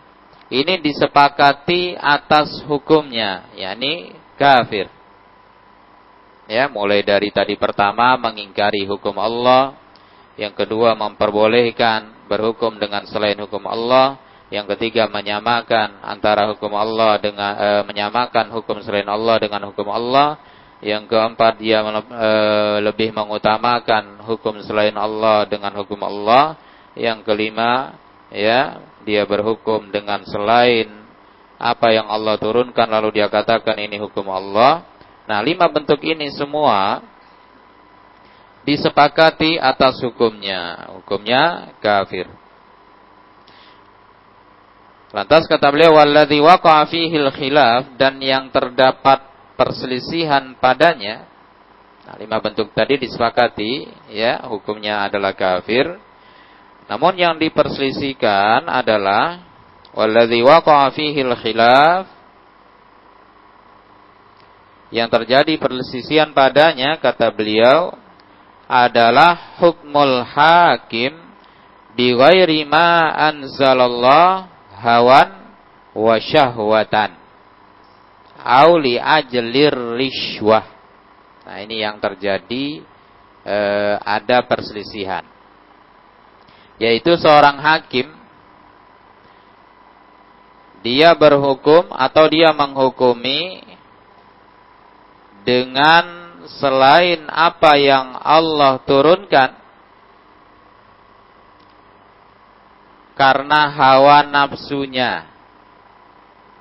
ini 0.52 0.74
disepakati 0.85 1.96
atas 1.96 2.61
hukumnya, 2.68 3.48
yakni 3.56 4.12
kafir. 4.37 4.92
Ya, 6.52 6.68
mulai 6.68 7.00
dari 7.00 7.32
tadi 7.32 7.56
pertama 7.56 8.12
mengingkari 8.20 8.85
hukum 8.85 9.16
Allah, 9.16 9.72
yang 10.37 10.52
kedua 10.52 10.92
memperbolehkan 10.92 12.28
berhukum 12.28 12.76
dengan 12.76 13.08
selain 13.08 13.40
hukum 13.40 13.64
Allah, 13.64 14.20
yang 14.52 14.68
ketiga 14.76 15.08
menyamakan 15.08 15.96
antara 16.04 16.52
hukum 16.52 16.76
Allah 16.76 17.16
dengan 17.24 17.56
e, 17.56 17.68
menyamakan 17.88 18.52
hukum 18.52 18.85
selain 18.85 19.08
Allah 19.08 19.40
dengan 19.40 19.72
hukum 19.72 19.88
Allah, 19.88 20.37
yang 20.85 21.08
keempat 21.08 21.56
dia 21.56 21.80
e, 21.80 22.30
lebih 22.85 23.16
mengutamakan 23.16 24.20
hukum 24.28 24.61
selain 24.61 24.92
Allah 24.92 25.48
dengan 25.48 25.72
hukum 25.80 26.04
Allah, 26.04 26.61
yang 26.98 27.24
kelima 27.24 27.96
ya 28.28 28.81
dia 29.02 29.24
berhukum 29.24 29.88
dengan 29.90 30.22
selain 30.28 30.88
apa 31.57 31.94
yang 31.94 32.11
Allah 32.11 32.37
turunkan 32.37 32.90
lalu 32.90 33.22
dia 33.22 33.31
katakan 33.31 33.78
ini 33.78 33.98
hukum 34.02 34.26
Allah 34.28 34.92
Nah, 35.26 35.38
lima 35.40 35.70
bentuk 35.70 36.02
ini 36.02 36.35
semua 36.35 37.02
disepakati 38.66 39.59
atas 39.59 40.02
hukumnya. 40.02 40.90
Hukumnya 40.98 41.74
kafir. 41.78 42.26
Lantas 45.12 45.44
kata 45.44 45.68
beliau 45.68 46.00
walladzi 46.00 46.40
waqa'a 46.40 46.88
fihi 46.88 47.16
khilaf 47.37 48.00
dan 48.00 48.16
yang 48.18 48.48
terdapat 48.48 49.28
perselisihan 49.61 50.57
padanya. 50.57 51.28
Nah, 52.09 52.16
lima 52.18 52.42
bentuk 52.42 52.72
tadi 52.74 52.98
disepakati 52.98 53.87
ya, 54.11 54.42
hukumnya 54.50 55.07
adalah 55.07 55.37
kafir. 55.37 56.00
Namun 56.92 57.16
yang 57.16 57.40
diperselisihkan 57.40 58.68
adalah 58.68 59.40
walladzi 59.96 60.44
waqa'a 60.44 60.92
fihi 60.92 61.24
khilaf 61.24 62.05
yang 64.92 65.09
terjadi 65.09 65.57
perselisihan 65.57 66.37
padanya 66.37 67.00
kata 67.00 67.33
beliau 67.33 67.96
adalah 68.68 69.57
hukmul 69.57 70.20
hakim 70.20 71.16
bi 71.96 72.12
ghairi 72.12 72.68
ma 72.68 73.09
anzalallah 73.33 74.52
hawan 74.76 75.48
wa 75.96 76.20
syahwatan 76.20 77.16
auli 78.37 79.00
ajlir 79.00 79.96
rishwah. 79.96 80.68
Nah, 81.48 81.57
ini 81.64 81.81
yang 81.81 81.96
terjadi 81.96 82.85
eh, 83.48 83.96
ada 83.96 84.44
perselisihan. 84.44 85.32
Yaitu 86.80 87.16
seorang 87.20 87.61
hakim 87.61 88.22
dia 90.82 91.14
berhukum 91.14 91.94
atau 91.94 92.26
dia 92.26 92.50
menghukumi 92.50 93.62
dengan 95.46 96.04
selain 96.58 97.22
apa 97.30 97.78
yang 97.78 98.18
Allah 98.18 98.82
turunkan 98.82 99.54
karena 103.14 103.70
hawa 103.70 104.26
nafsunya. 104.26 105.30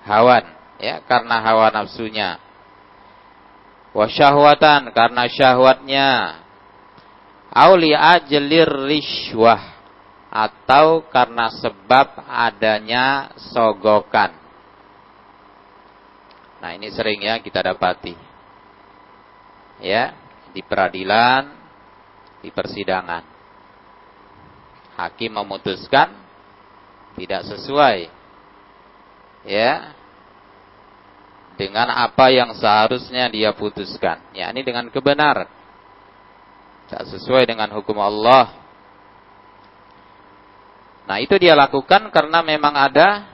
Hawan, 0.06 0.46
ya, 0.78 1.02
karena 1.06 1.42
hawa 1.42 1.74
nafsunya. 1.74 2.38
Wasyahwatan 3.98 4.94
karena 4.94 5.26
syahwatnya. 5.30 6.10
Auli 7.52 7.92
ajlir 7.92 8.70
rishwah 8.88 9.71
atau 10.32 11.04
karena 11.12 11.52
sebab 11.52 12.24
adanya 12.24 13.36
sogokan. 13.52 14.32
Nah, 16.64 16.72
ini 16.72 16.88
sering 16.96 17.20
ya 17.20 17.44
kita 17.44 17.60
dapati. 17.60 18.16
Ya, 19.84 20.16
di 20.56 20.64
peradilan, 20.64 21.52
di 22.40 22.48
persidangan. 22.48 23.28
Hakim 24.96 25.36
memutuskan 25.36 26.16
tidak 27.20 27.44
sesuai 27.52 28.08
ya 29.44 29.92
dengan 31.60 31.92
apa 31.92 32.32
yang 32.32 32.56
seharusnya 32.56 33.28
dia 33.28 33.52
putuskan 33.52 34.22
yakni 34.32 34.64
dengan 34.64 34.88
kebenaran 34.88 35.50
tidak 36.88 37.04
sesuai 37.12 37.44
dengan 37.50 37.68
hukum 37.76 37.98
Allah 38.00 38.61
nah 41.12 41.20
itu 41.20 41.36
dia 41.36 41.60
lakukan 41.60 42.08
karena 42.08 42.40
memang 42.40 42.72
ada 42.72 43.28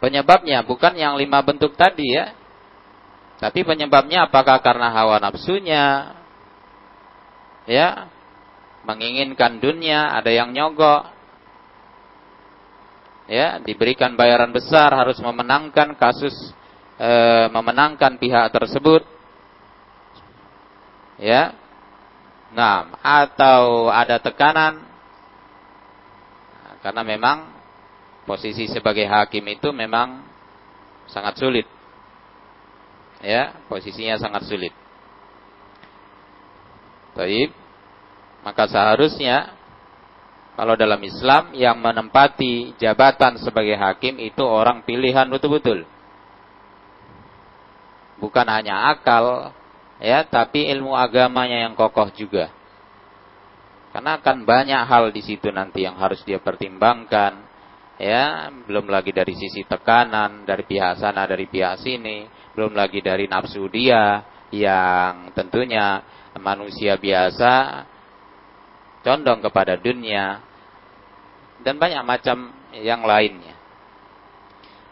penyebabnya 0.00 0.64
bukan 0.64 0.96
yang 0.96 1.20
lima 1.20 1.44
bentuk 1.44 1.76
tadi 1.76 2.16
ya. 2.16 2.32
Tapi 3.38 3.62
penyebabnya 3.62 4.26
apakah 4.26 4.58
karena 4.64 4.90
hawa 4.90 5.20
nafsunya 5.20 6.16
ya 7.68 8.08
menginginkan 8.82 9.60
dunia 9.60 10.10
ada 10.16 10.32
yang 10.32 10.50
nyogok 10.56 11.12
ya 13.28 13.60
diberikan 13.60 14.16
bayaran 14.16 14.50
besar 14.50 14.88
harus 14.90 15.20
memenangkan 15.20 15.92
kasus 16.00 16.32
e, 16.96 17.10
memenangkan 17.52 18.16
pihak 18.16 18.48
tersebut 18.50 19.04
ya. 21.20 21.52
Nah 22.56 22.90
atau 23.04 23.92
ada 23.92 24.16
tekanan 24.18 24.87
karena 26.84 27.02
memang 27.02 27.50
posisi 28.28 28.68
sebagai 28.68 29.08
hakim 29.08 29.44
itu 29.48 29.72
memang 29.72 30.22
sangat 31.08 31.40
sulit 31.40 31.66
ya 33.24 33.56
posisinya 33.66 34.20
sangat 34.20 34.46
sulit 34.46 34.74
Taib 37.18 37.50
maka 38.46 38.70
seharusnya 38.70 39.58
kalau 40.58 40.74
dalam 40.74 40.98
Islam 41.06 41.54
yang 41.54 41.78
menempati 41.78 42.74
jabatan 42.82 43.38
sebagai 43.38 43.78
hakim 43.78 44.18
itu 44.18 44.42
orang 44.42 44.82
pilihan 44.82 45.30
betul-betul. 45.30 45.86
Bukan 48.18 48.42
hanya 48.50 48.90
akal, 48.90 49.54
ya, 50.02 50.26
tapi 50.26 50.66
ilmu 50.66 50.98
agamanya 50.98 51.62
yang 51.62 51.78
kokoh 51.78 52.10
juga. 52.10 52.50
Karena 53.88 54.20
akan 54.20 54.44
banyak 54.44 54.82
hal 54.84 55.10
di 55.10 55.24
situ 55.24 55.48
nanti 55.48 55.88
yang 55.88 55.96
harus 55.96 56.20
dia 56.22 56.38
pertimbangkan, 56.38 57.40
ya, 57.96 58.52
belum 58.68 58.92
lagi 58.92 59.10
dari 59.10 59.32
sisi 59.32 59.64
tekanan 59.64 60.44
dari 60.44 60.62
pihak 60.68 61.00
sana, 61.00 61.24
dari 61.24 61.48
pihak 61.48 61.80
sini, 61.80 62.28
belum 62.52 62.76
lagi 62.76 63.00
dari 63.00 63.24
nafsu 63.24 63.64
dia 63.72 64.22
yang 64.52 65.32
tentunya 65.32 66.04
manusia 66.40 66.96
biasa 67.00 67.84
condong 69.02 69.40
kepada 69.40 69.80
dunia, 69.80 70.42
dan 71.62 71.80
banyak 71.80 72.02
macam 72.04 72.52
yang 72.76 73.02
lainnya. 73.02 73.56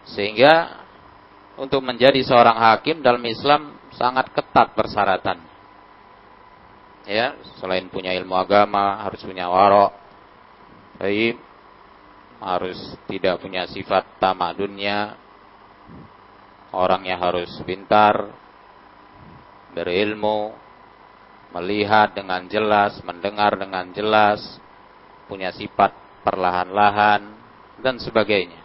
Sehingga 0.06 0.86
untuk 1.58 1.82
menjadi 1.82 2.20
seorang 2.22 2.56
hakim 2.56 3.02
dalam 3.02 3.22
Islam 3.26 3.76
sangat 3.96 4.30
ketat 4.30 4.76
persyaratan. 4.76 5.55
Ya, 7.06 7.38
selain 7.62 7.86
punya 7.86 8.10
ilmu 8.18 8.34
agama, 8.34 8.98
harus 9.06 9.22
punya 9.22 9.46
warok. 9.46 9.94
Baik, 10.98 11.38
harus 12.42 12.78
tidak 13.06 13.38
punya 13.38 13.62
sifat 13.70 14.18
tamak 14.18 14.58
dunia. 14.58 15.14
Orangnya 16.74 17.14
harus 17.14 17.48
pintar, 17.62 18.26
berilmu, 19.70 20.50
melihat 21.54 22.10
dengan 22.10 22.42
jelas, 22.50 22.98
mendengar 23.06 23.54
dengan 23.54 23.86
jelas, 23.94 24.42
punya 25.30 25.54
sifat 25.54 25.94
perlahan-lahan 26.26 27.22
dan 27.80 28.02
sebagainya. 28.02 28.60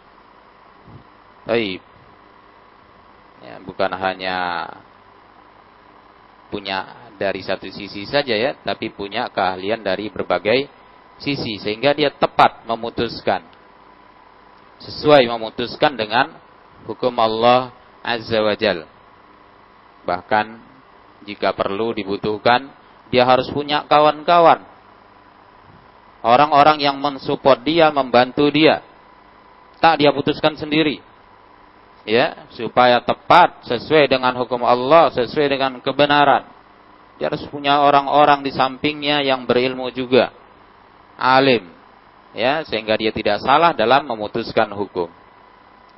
Baik. 1.45 1.81
Ya, 3.41 3.57
bukan 3.61 3.91
hanya 3.97 4.37
punya 6.53 7.00
dari 7.21 7.45
satu 7.45 7.69
sisi 7.69 8.09
saja 8.09 8.33
ya, 8.33 8.57
tapi 8.65 8.89
punya 8.89 9.29
keahlian 9.29 9.85
dari 9.85 10.09
berbagai 10.09 10.65
sisi 11.21 11.61
sehingga 11.61 11.93
dia 11.93 12.09
tepat 12.09 12.65
memutuskan 12.65 13.45
sesuai 14.81 15.29
memutuskan 15.29 15.93
dengan 15.93 16.33
hukum 16.89 17.13
Allah 17.21 17.69
Azza 18.01 18.41
wa 18.41 18.57
Jal. 18.57 18.89
Bahkan 20.01 20.45
jika 21.29 21.53
perlu 21.53 21.93
dibutuhkan 21.93 22.73
dia 23.13 23.21
harus 23.29 23.45
punya 23.53 23.85
kawan-kawan 23.85 24.71
Orang-orang 26.21 26.77
yang 26.77 27.01
mensupport 27.01 27.57
dia, 27.65 27.89
membantu 27.89 28.45
dia. 28.53 28.85
Tak 29.81 29.97
dia 29.97 30.13
putuskan 30.13 30.53
sendiri. 30.53 31.01
Ya, 32.05 32.45
supaya 32.53 33.01
tepat 33.01 33.65
sesuai 33.65 34.09
dengan 34.09 34.33
hukum 34.37 34.61
Allah, 34.61 35.09
sesuai 35.13 35.49
dengan 35.49 35.81
kebenaran. 35.81 36.45
Dia 37.21 37.29
harus 37.29 37.45
punya 37.53 37.85
orang-orang 37.85 38.41
di 38.41 38.49
sampingnya 38.49 39.21
yang 39.21 39.45
berilmu 39.45 39.93
juga. 39.93 40.33
Alim. 41.21 41.69
Ya, 42.33 42.65
sehingga 42.65 42.97
dia 42.97 43.13
tidak 43.13 43.45
salah 43.45 43.77
dalam 43.77 44.09
memutuskan 44.09 44.73
hukum. 44.73 45.05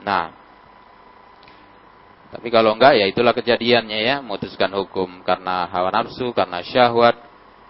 Nah, 0.04 0.36
tapi 2.28 2.52
kalau 2.52 2.76
enggak 2.76 3.00
ya 3.00 3.08
itulah 3.08 3.32
kejadiannya 3.32 4.04
ya, 4.04 4.20
memutuskan 4.20 4.76
hukum 4.76 5.24
karena 5.24 5.64
hawa 5.72 5.96
nafsu, 5.96 6.36
karena 6.36 6.60
syahwat, 6.60 7.16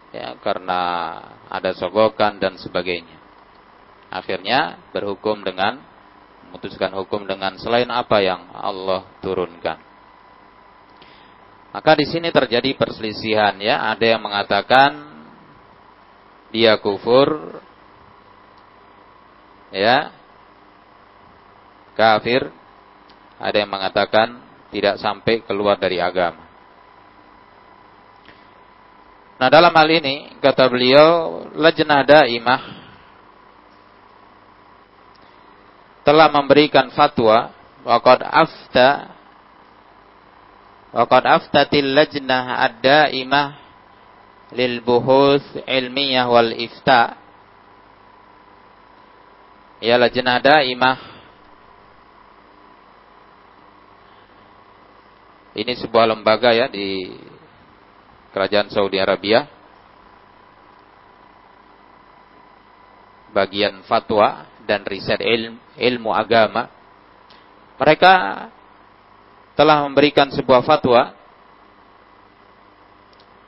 ya 0.10 0.34
karena 0.42 0.82
ada 1.46 1.78
sogokan 1.78 2.42
dan 2.42 2.58
sebagainya. 2.58 3.22
Akhirnya 4.10 4.82
berhukum 4.89 5.46
dengan 5.46 5.78
memutuskan 6.50 6.89
hukum 6.98 7.30
dengan 7.30 7.62
selain 7.62 7.94
apa 7.94 8.18
yang 8.26 8.50
Allah 8.50 9.06
turunkan. 9.22 9.92
Maka 11.74 11.98
di 11.98 12.06
sini 12.06 12.30
terjadi 12.30 12.78
perselisihan 12.78 13.58
ya, 13.58 13.90
ada 13.90 14.06
yang 14.06 14.22
mengatakan 14.22 15.10
dia 16.54 16.78
kufur 16.78 17.58
ya 19.74 20.14
kafir, 21.98 22.54
ada 23.42 23.58
yang 23.58 23.74
mengatakan 23.74 24.38
tidak 24.70 25.02
sampai 25.02 25.42
keluar 25.42 25.82
dari 25.82 25.98
agama. 25.98 26.46
Nah 29.42 29.50
dalam 29.50 29.74
hal 29.74 29.90
ini 29.90 30.38
kata 30.38 30.70
beliau 30.70 31.42
lajnah 31.58 32.06
daimah 32.06 32.62
telah 36.06 36.30
memberikan 36.30 36.94
fatwa 36.94 37.50
waqad 37.82 38.22
afta 38.22 39.12
waqad 40.93 41.25
aftatil 41.25 41.89
lajnah 41.97 42.62
ad-daimah 42.69 43.58
lil 44.53 44.86
buhus 44.86 45.43
ilmiyah 45.65 46.29
wal 46.29 46.53
ifta. 46.53 47.17
Ya 49.84 49.99
lajnah 49.99 50.39
daimah. 50.39 50.97
Ini 55.53 55.73
sebuah 55.77 56.10
lembaga 56.10 56.49
ya 56.56 56.65
di 56.71 57.13
kerajaan 58.32 58.71
Saudi 58.71 58.97
Arabia. 58.97 59.45
Bagian 63.34 63.82
fatwa 63.89 64.45
dan 64.65 64.86
riset 64.86 65.19
ilmu, 65.19 65.58
ilmu 65.77 66.10
agama. 66.13 66.69
Mereka 67.82 68.13
telah 69.54 69.86
memberikan 69.86 70.30
sebuah 70.34 70.66
fatwa. 70.66 71.13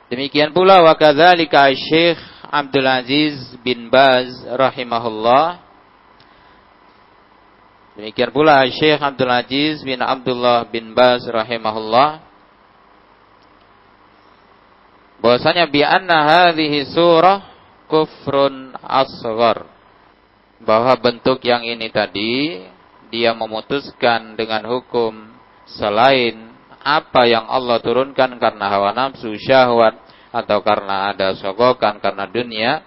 Demikian 0.06 0.54
pula 0.54 0.86
wa 0.86 0.94
kadzalika 0.94 1.66
Syekh 1.74 2.18
Abdul 2.46 2.86
Aziz 2.86 3.34
bin 3.66 3.90
Baz 3.90 4.30
rahimahullah. 4.46 5.58
Demikian 7.98 8.30
pula 8.30 8.62
Syekh 8.70 9.02
Abdul 9.02 9.32
Aziz 9.32 9.82
bin 9.82 9.98
Abdullah 9.98 10.62
bin 10.70 10.94
Baz 10.94 11.26
rahimahullah. 11.26 12.22
Bahwasanya 15.18 15.66
bi 15.66 15.82
anna 15.82 16.22
hadhihi 16.22 16.86
surah 16.94 17.42
kufrun 17.90 18.78
asghar. 18.78 19.66
Bahwa 20.62 20.94
bentuk 21.02 21.42
yang 21.42 21.66
ini 21.66 21.90
tadi 21.90 22.62
dia 23.10 23.34
memutuskan 23.34 24.38
dengan 24.38 24.62
hukum 24.70 25.35
selain 25.66 26.54
apa 26.86 27.26
yang 27.26 27.50
Allah 27.50 27.82
turunkan 27.82 28.38
karena 28.38 28.66
hawa 28.70 28.94
nafsu, 28.94 29.34
syahwat, 29.34 29.98
atau 30.30 30.62
karena 30.62 31.10
ada 31.10 31.34
sogokan 31.34 31.98
karena 31.98 32.30
dunia, 32.30 32.86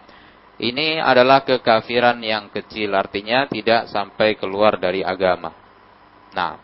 ini 0.60 1.00
adalah 1.00 1.48
kekafiran 1.48 2.20
yang 2.20 2.52
kecil, 2.52 2.92
artinya 2.96 3.48
tidak 3.48 3.88
sampai 3.92 4.36
keluar 4.36 4.76
dari 4.76 5.04
agama. 5.04 5.56
Nah, 6.36 6.60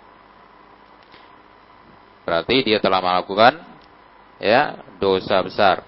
berarti 2.28 2.56
dia 2.64 2.80
telah 2.84 3.00
melakukan 3.00 3.56
ya 4.40 4.84
dosa 5.00 5.40
besar. 5.40 5.84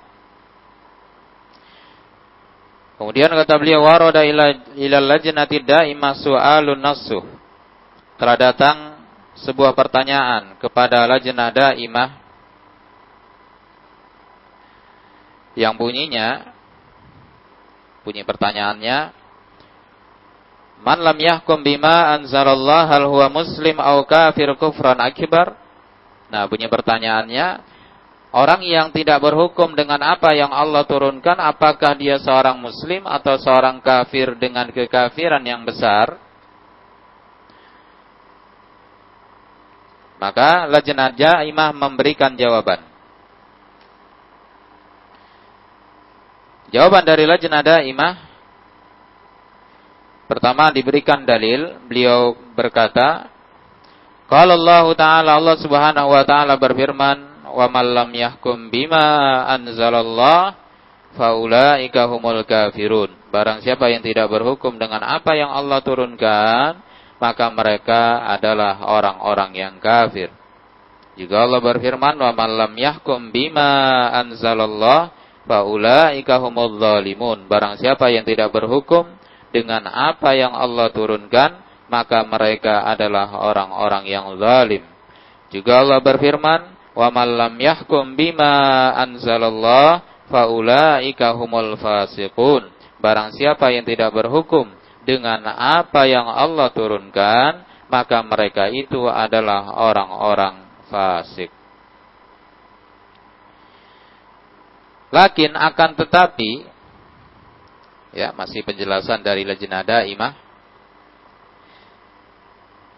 Kemudian 2.97 3.29
kata 3.29 3.59
beliau 3.61 3.85
waroda 3.85 4.25
ila 4.25 4.73
ila 4.73 4.97
lajnati 5.03 5.61
daimah 5.61 6.17
su'alun 6.17 6.81
nasuh. 6.81 7.21
Telah 8.17 8.37
datang 8.39 8.77
sebuah 9.45 9.77
pertanyaan 9.77 10.57
kepada 10.57 11.05
lajnah 11.05 11.53
daimah 11.53 12.09
yang 15.57 15.73
bunyinya 15.73 16.53
bunyi 18.05 18.21
pertanyaannya 18.23 19.17
Man 20.77 21.01
lam 21.01 21.17
yahkum 21.17 21.65
bima 21.65 22.13
anzalallah 22.13 22.85
hal 22.85 23.09
huwa 23.09 23.33
muslim 23.33 23.81
au 23.81 24.05
kafir 24.05 24.53
kufran 24.61 25.01
akbar? 25.01 25.57
Nah 26.29 26.45
bunyi 26.45 26.69
pertanyaannya 26.69 27.75
Orang 28.29 28.61
yang 28.61 28.93
tidak 28.93 29.23
berhukum 29.23 29.73
dengan 29.73 29.97
apa 30.05 30.37
yang 30.37 30.53
Allah 30.53 30.85
turunkan 30.85 31.41
Apakah 31.41 31.97
dia 31.97 32.21
seorang 32.21 32.61
muslim 32.61 33.09
atau 33.09 33.41
seorang 33.41 33.81
kafir 33.81 34.37
dengan 34.37 34.69
kekafiran 34.69 35.41
yang 35.41 35.65
besar 35.65 36.26
Maka 40.17 40.65
lajnah 40.65 41.13
jaimah 41.13 41.69
memberikan 41.77 42.33
jawaban. 42.33 42.81
Jawaban 46.73 47.05
dari 47.05 47.23
lajnah 47.23 47.61
daimah 47.63 48.13
pertama 50.27 50.73
diberikan 50.73 51.23
dalil, 51.23 51.79
beliau 51.87 52.35
berkata, 52.57 53.31
kalau 54.27 54.59
Allah 54.59 54.85
Ta'ala 54.91 55.31
Allah 55.39 55.55
Subhanahu 55.55 56.11
wa 56.11 56.23
taala 56.27 56.59
berfirman, 56.59 57.47
"Wa 57.47 57.71
man 57.71 57.85
lam 57.95 58.11
yahkum 58.11 58.67
bima 58.67 59.47
anzalallah 59.47 60.59
faulaika 61.15 62.11
humul 62.11 62.43
kafirun." 62.43 63.15
Barang 63.31 63.63
siapa 63.63 63.87
yang 63.87 64.03
tidak 64.03 64.27
berhukum 64.27 64.75
dengan 64.75 64.99
apa 64.99 65.31
yang 65.31 65.47
Allah 65.47 65.79
turunkan, 65.79 66.83
maka 67.17 67.49
mereka 67.49 68.25
adalah 68.29 68.81
orang-orang 68.85 69.51
yang 69.57 69.75
kafir. 69.81 70.29
Juga 71.17 71.49
Allah 71.49 71.61
berfirman, 71.61 72.13
"Wa 72.13 72.31
man 72.33 72.49
lam 72.53 72.73
yahkum 72.77 73.33
bima 73.33 74.05
anzalallah 74.13 75.09
faulaika 75.49 76.37
humudz 76.37 76.77
zalimun." 76.77 77.49
Barang 77.49 77.73
siapa 77.81 78.13
yang 78.13 78.21
tidak 78.21 78.53
berhukum 78.53 79.09
dengan 79.49 79.89
apa 79.89 80.37
yang 80.37 80.53
Allah 80.53 80.93
turunkan, 80.93 81.57
maka 81.89 82.21
mereka 82.21 82.85
adalah 82.85 83.33
orang-orang 83.33 84.05
yang 84.05 84.29
zalim. 84.37 84.85
Juga 85.49 85.81
Allah 85.81 85.97
berfirman, 86.05 86.93
"Wa 86.93 87.09
man 87.09 87.33
lam 87.33 87.53
yahkum 87.57 88.13
bima 88.13 88.93
anzalallah 88.93 90.05
faulaika 90.29 91.33
humul 91.33 91.81
fasiqun." 91.81 92.69
Barang 93.01 93.33
siapa 93.33 93.73
yang 93.73 93.85
tidak 93.89 94.13
berhukum 94.13 94.69
dengan 95.07 95.47
apa 95.47 96.03
yang 96.03 96.27
Allah 96.27 96.67
turunkan, 96.75 97.63
maka 97.87 98.19
mereka 98.27 98.67
itu 98.67 99.07
adalah 99.07 99.71
orang-orang 99.71 100.67
fasik. 100.91 101.47
Lakin 105.07 105.55
akan 105.55 105.95
tetapi, 105.95 106.67
ya 108.11 108.35
masih 108.35 108.67
penjelasan 108.67 109.23
dari 109.23 109.47
lejnada 109.47 110.03
imah. 110.03 110.35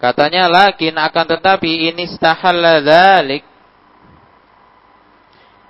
Katanya 0.01 0.49
lakin 0.49 0.97
akan 0.97 1.25
tetapi 1.37 1.93
ini 1.93 2.09
stahalla 2.09 2.81
dzalik 2.81 3.43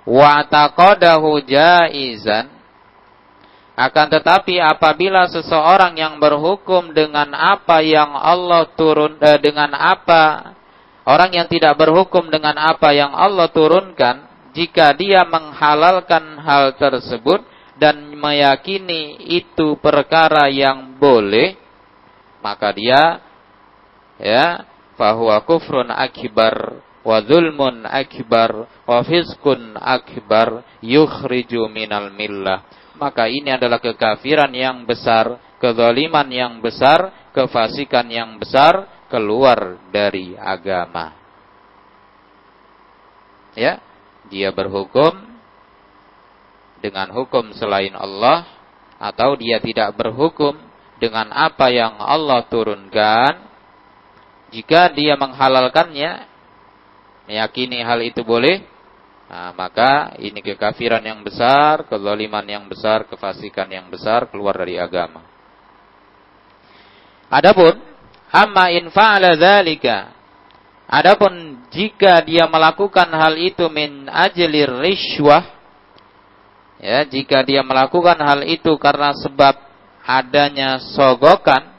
wa 0.06 0.40
taqadahu 0.46 1.42
jaizan 1.44 2.59
akan 3.80 4.06
tetapi 4.12 4.60
apabila 4.60 5.24
seseorang 5.32 5.96
yang 5.96 6.20
berhukum 6.20 6.92
dengan 6.92 7.32
apa 7.32 7.80
yang 7.80 8.12
Allah 8.12 8.68
turun 8.76 9.16
eh, 9.24 9.40
dengan 9.40 9.72
apa 9.72 10.52
orang 11.08 11.32
yang 11.32 11.48
tidak 11.48 11.80
berhukum 11.80 12.28
dengan 12.28 12.60
apa 12.60 12.92
yang 12.92 13.16
Allah 13.16 13.48
turunkan 13.48 14.28
jika 14.52 14.92
dia 14.92 15.24
menghalalkan 15.24 16.44
hal 16.44 16.76
tersebut 16.76 17.40
dan 17.80 18.12
meyakini 18.20 19.16
itu 19.40 19.80
perkara 19.80 20.52
yang 20.52 21.00
boleh 21.00 21.56
maka 22.44 22.76
dia 22.76 23.24
ya 24.20 24.68
bahwa 25.00 25.40
kufrun 25.48 25.88
akibar 25.88 26.84
wa 27.00 27.16
zulmun 27.24 27.88
akbar 27.88 28.68
wa 28.84 29.00
fiskun 29.08 29.72
akbar 29.80 30.68
yukhriju 30.84 31.64
minal 31.72 32.12
millah 32.12 32.60
maka 33.00 33.26
ini 33.26 33.48
adalah 33.48 33.80
kekafiran 33.80 34.52
yang 34.52 34.84
besar, 34.84 35.40
kezaliman 35.56 36.28
yang 36.28 36.60
besar, 36.60 37.32
kefasikan 37.32 38.06
yang 38.12 38.36
besar, 38.36 38.84
keluar 39.08 39.80
dari 39.88 40.36
agama. 40.36 41.16
Ya, 43.56 43.80
dia 44.28 44.52
berhukum 44.52 45.16
dengan 46.84 47.08
hukum 47.12 47.56
selain 47.56 47.96
Allah 47.96 48.46
atau 49.00 49.34
dia 49.34 49.58
tidak 49.58 49.96
berhukum 49.96 50.54
dengan 51.00 51.32
apa 51.32 51.72
yang 51.72 51.96
Allah 51.96 52.44
turunkan 52.46 53.48
jika 54.52 54.92
dia 54.92 55.16
menghalalkannya 55.16 56.28
meyakini 57.24 57.80
hal 57.80 58.00
itu 58.04 58.20
boleh 58.20 58.60
Nah, 59.30 59.54
maka 59.54 60.18
ini 60.18 60.42
kekafiran 60.42 61.06
yang 61.06 61.22
besar, 61.22 61.86
kezaliman 61.86 62.42
yang 62.50 62.66
besar, 62.66 63.06
kefasikan 63.06 63.70
yang 63.70 63.86
besar 63.86 64.26
keluar 64.26 64.58
dari 64.58 64.74
agama. 64.74 65.22
Adapun 67.30 67.78
amma 68.34 68.74
in 68.74 68.90
fa'ala 68.90 69.38
Adapun 70.90 71.62
jika 71.70 72.26
dia 72.26 72.50
melakukan 72.50 73.06
hal 73.06 73.38
itu 73.38 73.70
min 73.70 74.10
ajlir 74.10 74.82
rishwah 74.82 75.46
ya 76.82 77.06
jika 77.06 77.46
dia 77.46 77.62
melakukan 77.62 78.18
hal 78.18 78.42
itu 78.42 78.74
karena 78.82 79.14
sebab 79.14 79.54
adanya 80.02 80.82
sogokan 80.82 81.70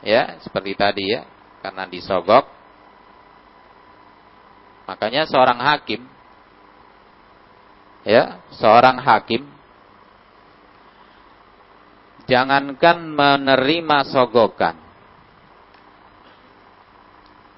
ya 0.00 0.40
seperti 0.40 0.72
tadi 0.72 1.04
ya 1.12 1.28
karena 1.60 1.84
disogok 1.84 2.61
Makanya 4.86 5.28
seorang 5.30 5.58
hakim 5.62 6.02
ya, 8.02 8.42
seorang 8.58 8.98
hakim 8.98 9.46
jangankan 12.26 12.98
menerima 13.14 13.98
sogokan. 14.10 14.78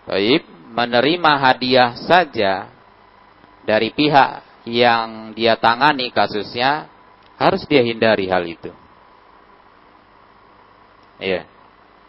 Baik, 0.05 0.45
menerima 0.75 1.33
hadiah 1.41 1.97
saja 1.97 2.69
dari 3.65 3.89
pihak 3.89 4.45
yang 4.69 5.33
dia 5.33 5.57
tangani 5.57 6.13
kasusnya 6.13 6.93
harus 7.41 7.65
dia 7.65 7.81
hindari 7.81 8.29
hal 8.29 8.45
itu. 8.45 8.73
Ya. 11.17 11.49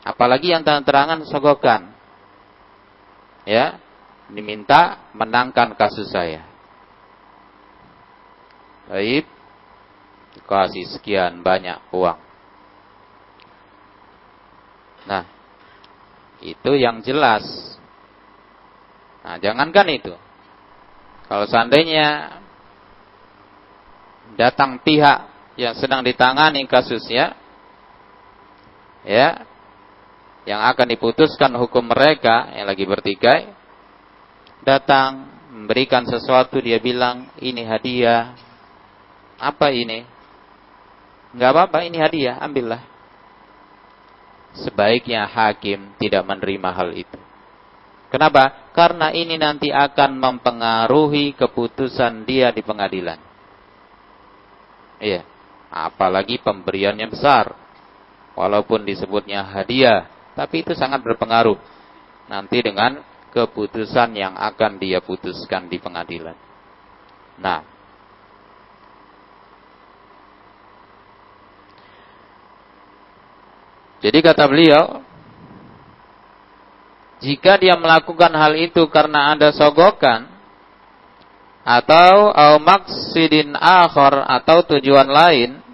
Apalagi 0.03 0.51
yang 0.51 0.61
terang-terangan 0.61 1.23
sogokan. 1.29 1.95
Ya, 3.45 3.79
diminta 4.29 5.11
menangkan 5.13 5.77
kasus 5.77 6.09
saya. 6.09 6.45
Baik, 8.85 9.25
kasih 10.45 10.85
sekian 10.93 11.41
banyak 11.41 11.77
uang. 11.93 12.19
Nah, 15.05 15.25
Itu 16.43 16.77
yang 16.77 17.01
jelas. 17.01 17.41
Nah, 19.25 19.41
jangankan 19.41 19.87
itu. 19.89 20.13
Kalau 21.25 21.49
seandainya 21.49 22.37
datang 24.37 24.77
pihak 24.83 25.25
yang 25.57 25.73
sedang 25.73 26.05
ditangani 26.05 26.69
kasusnya, 26.69 27.33
ya, 29.01 29.41
yang 30.45 30.61
akan 30.61 30.87
diputuskan 30.93 31.57
hukum 31.57 31.89
mereka 31.89 32.53
yang 32.53 32.69
lagi 32.69 32.85
bertikai, 32.85 33.64
datang 34.65 35.29
memberikan 35.53 36.03
sesuatu 36.09 36.57
dia 36.59 36.81
bilang 36.81 37.29
ini 37.39 37.63
hadiah, 37.63 38.33
apa 39.37 39.69
ini? 39.71 40.03
Enggak 41.31 41.51
apa-apa, 41.53 41.77
ini 41.85 41.97
hadiah, 42.01 42.41
ambillah. 42.41 42.83
Sebaiknya 44.55 45.27
hakim 45.27 45.93
tidak 45.99 46.23
menerima 46.25 46.69
hal 46.71 46.89
itu. 46.95 47.19
Kenapa? 48.07 48.71
Karena 48.71 49.11
ini 49.11 49.35
nanti 49.35 49.67
akan 49.67 50.15
mempengaruhi 50.15 51.35
keputusan 51.35 52.23
dia 52.23 52.55
di 52.55 52.63
pengadilan. 52.63 53.19
Iya. 55.03 55.27
Apalagi 55.67 56.39
pemberiannya 56.39 57.11
besar. 57.11 57.51
Walaupun 58.39 58.87
disebutnya 58.87 59.43
hadiah. 59.43 60.07
Tapi 60.31 60.63
itu 60.63 60.71
sangat 60.71 61.03
berpengaruh. 61.03 61.59
Nanti 62.31 62.63
dengan 62.63 63.03
keputusan 63.35 64.15
yang 64.15 64.31
akan 64.39 64.79
dia 64.79 65.03
putuskan 65.03 65.67
di 65.67 65.75
pengadilan. 65.75 66.39
Nah. 67.35 67.67
Jadi 73.99 74.17
kata 74.23 74.47
beliau, 74.47 75.03
jika 77.19 77.59
dia 77.59 77.75
melakukan 77.75 78.31
hal 78.31 78.55
itu 78.55 78.87
karena 78.87 79.35
ada 79.35 79.51
sogokan 79.51 80.31
atau 81.65 82.29
au 82.29 82.61
maksidin 82.61 83.57
akhor 83.57 84.21
atau 84.29 84.61
tujuan 84.77 85.09
lain 85.09 85.64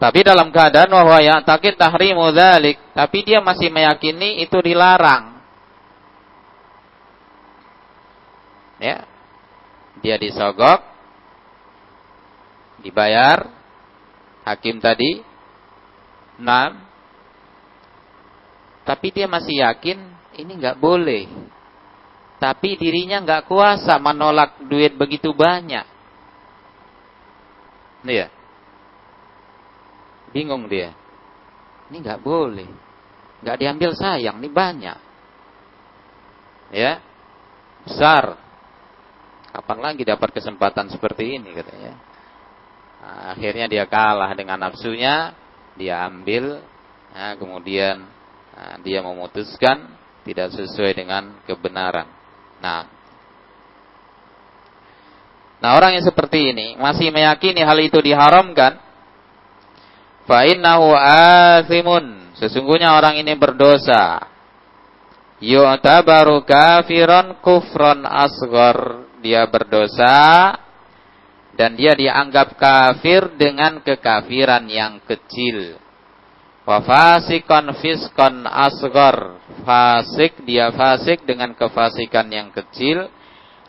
tapi 0.00 0.24
dalam 0.24 0.48
keadaan 0.48 0.88
bahwa 0.88 1.20
ya 1.20 1.44
takit 1.44 1.76
tahrimu 1.76 2.32
dzalik 2.32 2.80
tapi 2.96 3.20
dia 3.20 3.44
masih 3.44 3.68
meyakini 3.68 4.40
itu 4.40 4.56
dilarang 4.64 5.38
ya 8.80 9.04
dia 10.00 10.16
disogok 10.16 10.80
dibayar 12.80 13.44
hakim 14.48 14.80
tadi 14.80 15.20
enam 16.40 16.90
tapi 18.90 19.14
dia 19.14 19.30
masih 19.30 19.60
yakin 19.62 20.02
ini 20.34 20.52
nggak 20.58 20.82
boleh. 20.82 21.30
Tapi 22.42 22.74
dirinya 22.80 23.20
nggak 23.20 23.46
kuasa 23.46 24.00
menolak 24.00 24.64
duit 24.64 24.96
begitu 24.96 25.36
banyak. 25.36 25.84
Iya. 28.08 28.32
Bingung 30.30 30.70
dia. 30.70 30.94
Ini 31.90 31.96
nggak 32.02 32.22
boleh. 32.22 32.70
Nggak 33.40 33.56
diambil 33.56 33.90
sayang, 33.96 34.38
ini 34.38 34.48
banyak. 34.50 34.98
Ya. 36.70 37.02
Besar. 37.86 38.38
Kapan 39.50 39.78
lagi 39.82 40.06
dapat 40.06 40.30
kesempatan 40.30 40.86
seperti 40.92 41.40
ini 41.40 41.50
katanya. 41.50 41.98
Nah, 43.00 43.34
akhirnya 43.34 43.66
dia 43.66 43.88
kalah 43.88 44.30
dengan 44.38 44.62
nafsunya, 44.62 45.34
dia 45.74 46.06
ambil, 46.06 46.62
nah, 47.10 47.34
kemudian 47.34 48.06
Nah, 48.60 48.76
dia 48.84 49.00
memutuskan 49.00 49.88
tidak 50.26 50.52
sesuai 50.52 50.92
dengan 50.92 51.40
kebenaran. 51.48 52.04
Nah, 52.60 52.84
nah 55.64 55.70
orang 55.80 55.96
yang 55.96 56.04
seperti 56.04 56.52
ini 56.52 56.76
masih 56.76 57.08
meyakini 57.08 57.64
hal 57.64 57.80
itu 57.80 57.96
diharamkan. 58.04 58.76
Fa 60.24 60.44
innahu. 60.48 60.92
Sesungguhnya 62.40 62.96
orang 62.96 63.20
ini 63.20 63.36
berdosa. 63.36 64.24
Yu'tabaru 65.40 66.44
kafiron 66.44 67.40
kufron 67.40 68.08
asgor. 68.08 69.08
Dia 69.20 69.44
berdosa 69.52 70.56
dan 71.60 71.76
dia 71.76 71.92
dianggap 71.92 72.56
kafir 72.56 73.36
dengan 73.36 73.84
kekafiran 73.84 74.64
yang 74.64 74.96
kecil. 75.04 75.76
Wa 76.64 76.80
fasikon 76.80 77.76
fiskon 77.76 78.48
asgor. 78.48 79.36
Fasik, 79.60 80.40
dia 80.48 80.72
fasik 80.72 81.28
dengan 81.28 81.52
kefasikan 81.52 82.32
yang 82.32 82.48
kecil. 82.48 83.12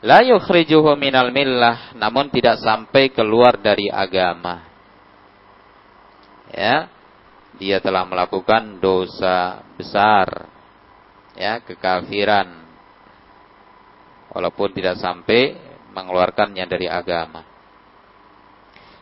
La 0.07 0.23
yukhrijuhu 0.23 0.95
minal 0.95 1.35
millah. 1.35 1.91
Namun 1.99 2.31
tidak 2.31 2.63
sampai 2.63 3.11
keluar 3.11 3.59
dari 3.59 3.91
agama. 3.91 4.70
Ya. 6.51 6.91
Dia 7.59 7.83
telah 7.83 8.07
melakukan 8.07 8.79
dosa 8.79 9.63
besar. 9.75 10.47
Ya, 11.35 11.59
kekafiran. 11.63 12.63
Walaupun 14.31 14.71
tidak 14.71 14.99
sampai 14.99 15.59
mengeluarkannya 15.91 16.63
dari 16.67 16.87
agama. 16.87 17.43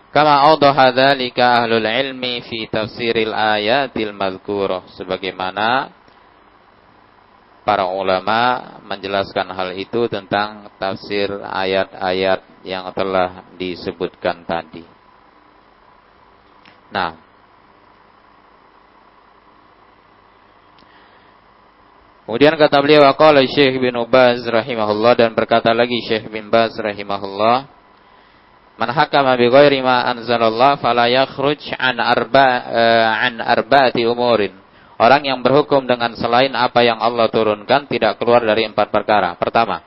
Kama 0.10 0.42
awdaha 0.50 0.90
ahlul 0.90 1.86
ilmi 1.86 2.42
fi 2.42 2.66
tafsiril 2.66 3.30
ayatil 3.30 4.10
madhkurah 4.10 4.90
sebagaimana 4.98 5.94
para 7.62 7.86
ulama 7.86 8.74
menjelaskan 8.90 9.54
hal 9.54 9.78
itu 9.78 10.10
tentang 10.10 10.74
tafsir 10.82 11.30
ayat-ayat 11.30 12.66
yang 12.66 12.90
telah 12.98 13.46
disebutkan 13.54 14.42
tadi. 14.50 14.82
Nah, 16.90 17.14
Kemudian 22.30 22.62
kata 22.62 22.78
beliau 22.86 23.10
waqala 23.10 23.42
Syekh 23.42 23.82
bin 23.82 23.98
Ubaz 23.98 24.46
rahimahullah 24.46 25.18
dan 25.18 25.34
berkata 25.34 25.74
lagi 25.74 25.98
Syekh 26.06 26.30
bin 26.30 26.54
Baz 26.54 26.78
rahimahullah 26.78 27.66
Man 28.78 28.94
hakama 28.94 29.34
bi 29.34 29.50
ghairi 29.50 29.82
ma 29.82 30.06
anzalallah 30.06 30.78
fala 30.78 31.10
yakhruj 31.10 31.58
an 31.74 31.98
arba 31.98 32.70
uh, 32.70 33.26
an 33.26 33.42
arba'ati 33.42 34.06
umurin. 34.06 34.54
Orang 35.02 35.26
yang 35.26 35.42
berhukum 35.42 35.90
dengan 35.90 36.14
selain 36.14 36.54
apa 36.54 36.86
yang 36.86 37.02
Allah 37.02 37.34
turunkan 37.34 37.90
tidak 37.90 38.22
keluar 38.22 38.46
dari 38.46 38.62
empat 38.70 38.94
perkara. 38.94 39.34
Pertama, 39.34 39.82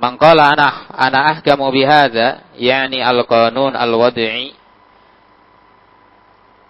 Mangkala 0.00 0.56
ana 0.56 0.88
ana 0.96 1.20
ahkamu 1.36 1.68
bihadza 1.76 2.56
yakni 2.56 3.04
al-qanun 3.04 3.76
al-wad'i. 3.76 4.63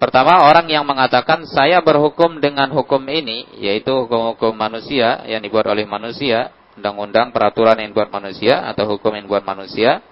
Pertama, 0.05 0.45
orang 0.45 0.69
yang 0.69 0.85
mengatakan 0.85 1.49
saya 1.49 1.81
berhukum 1.81 2.37
dengan 2.37 2.69
hukum 2.77 3.01
ini, 3.09 3.49
yaitu 3.57 3.89
hukum-hukum 3.89 4.53
manusia 4.53 5.25
yang 5.25 5.41
dibuat 5.41 5.65
oleh 5.65 5.89
manusia, 5.89 6.53
undang-undang 6.77 7.33
peraturan 7.33 7.81
yang 7.81 7.97
dibuat 7.97 8.13
manusia 8.13 8.69
atau 8.69 8.85
hukum 8.85 9.17
yang 9.17 9.25
dibuat 9.25 9.49
manusia, 9.49 10.05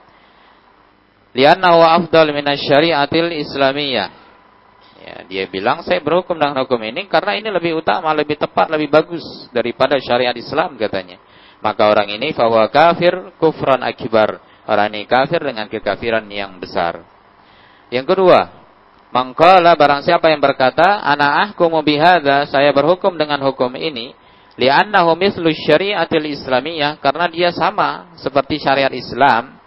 Lianna 1.37 1.76
wa 1.76 1.92
afdal 2.00 2.33
minasyari'atil 2.33 3.37
islamiyah. 3.44 4.09
Ya, 5.05 5.16
dia 5.28 5.44
bilang 5.52 5.85
saya 5.85 6.00
berhukum 6.00 6.40
dengan 6.40 6.64
hukum 6.64 6.81
ini 6.88 7.05
karena 7.05 7.37
ini 7.37 7.52
lebih 7.52 7.85
utama, 7.85 8.16
lebih 8.16 8.40
tepat, 8.40 8.72
lebih 8.72 8.88
bagus 8.88 9.20
daripada 9.52 10.00
syariat 10.00 10.33
Islam 10.33 10.81
katanya. 10.81 11.20
Maka 11.61 11.92
orang 11.92 12.09
ini 12.09 12.33
bahwa 12.33 12.64
kafir 12.72 13.37
kufran 13.37 13.85
akibar. 13.85 14.40
Orang 14.64 14.88
ini 14.96 15.05
kafir 15.05 15.44
dengan 15.44 15.68
kekafiran 15.68 16.24
yang 16.33 16.57
besar. 16.57 17.05
Yang 17.92 18.16
kedua, 18.16 18.62
mangkala 19.12 19.77
barang 19.77 20.09
siapa 20.09 20.33
yang 20.33 20.40
berkata, 20.40 21.05
ana 21.05 21.46
ahkumu 21.46 21.85
bihadza, 21.85 22.48
saya 22.48 22.72
berhukum 22.72 23.14
dengan 23.14 23.38
hukum 23.44 23.71
ini, 23.77 24.17
li'annahu 24.56 25.15
mislu 25.15 25.52
syariatil 25.52 26.27
islamiyah 26.33 26.98
karena 26.98 27.29
dia 27.29 27.50
sama 27.52 28.10
seperti 28.17 28.58
syariat 28.58 28.90
Islam 28.90 29.63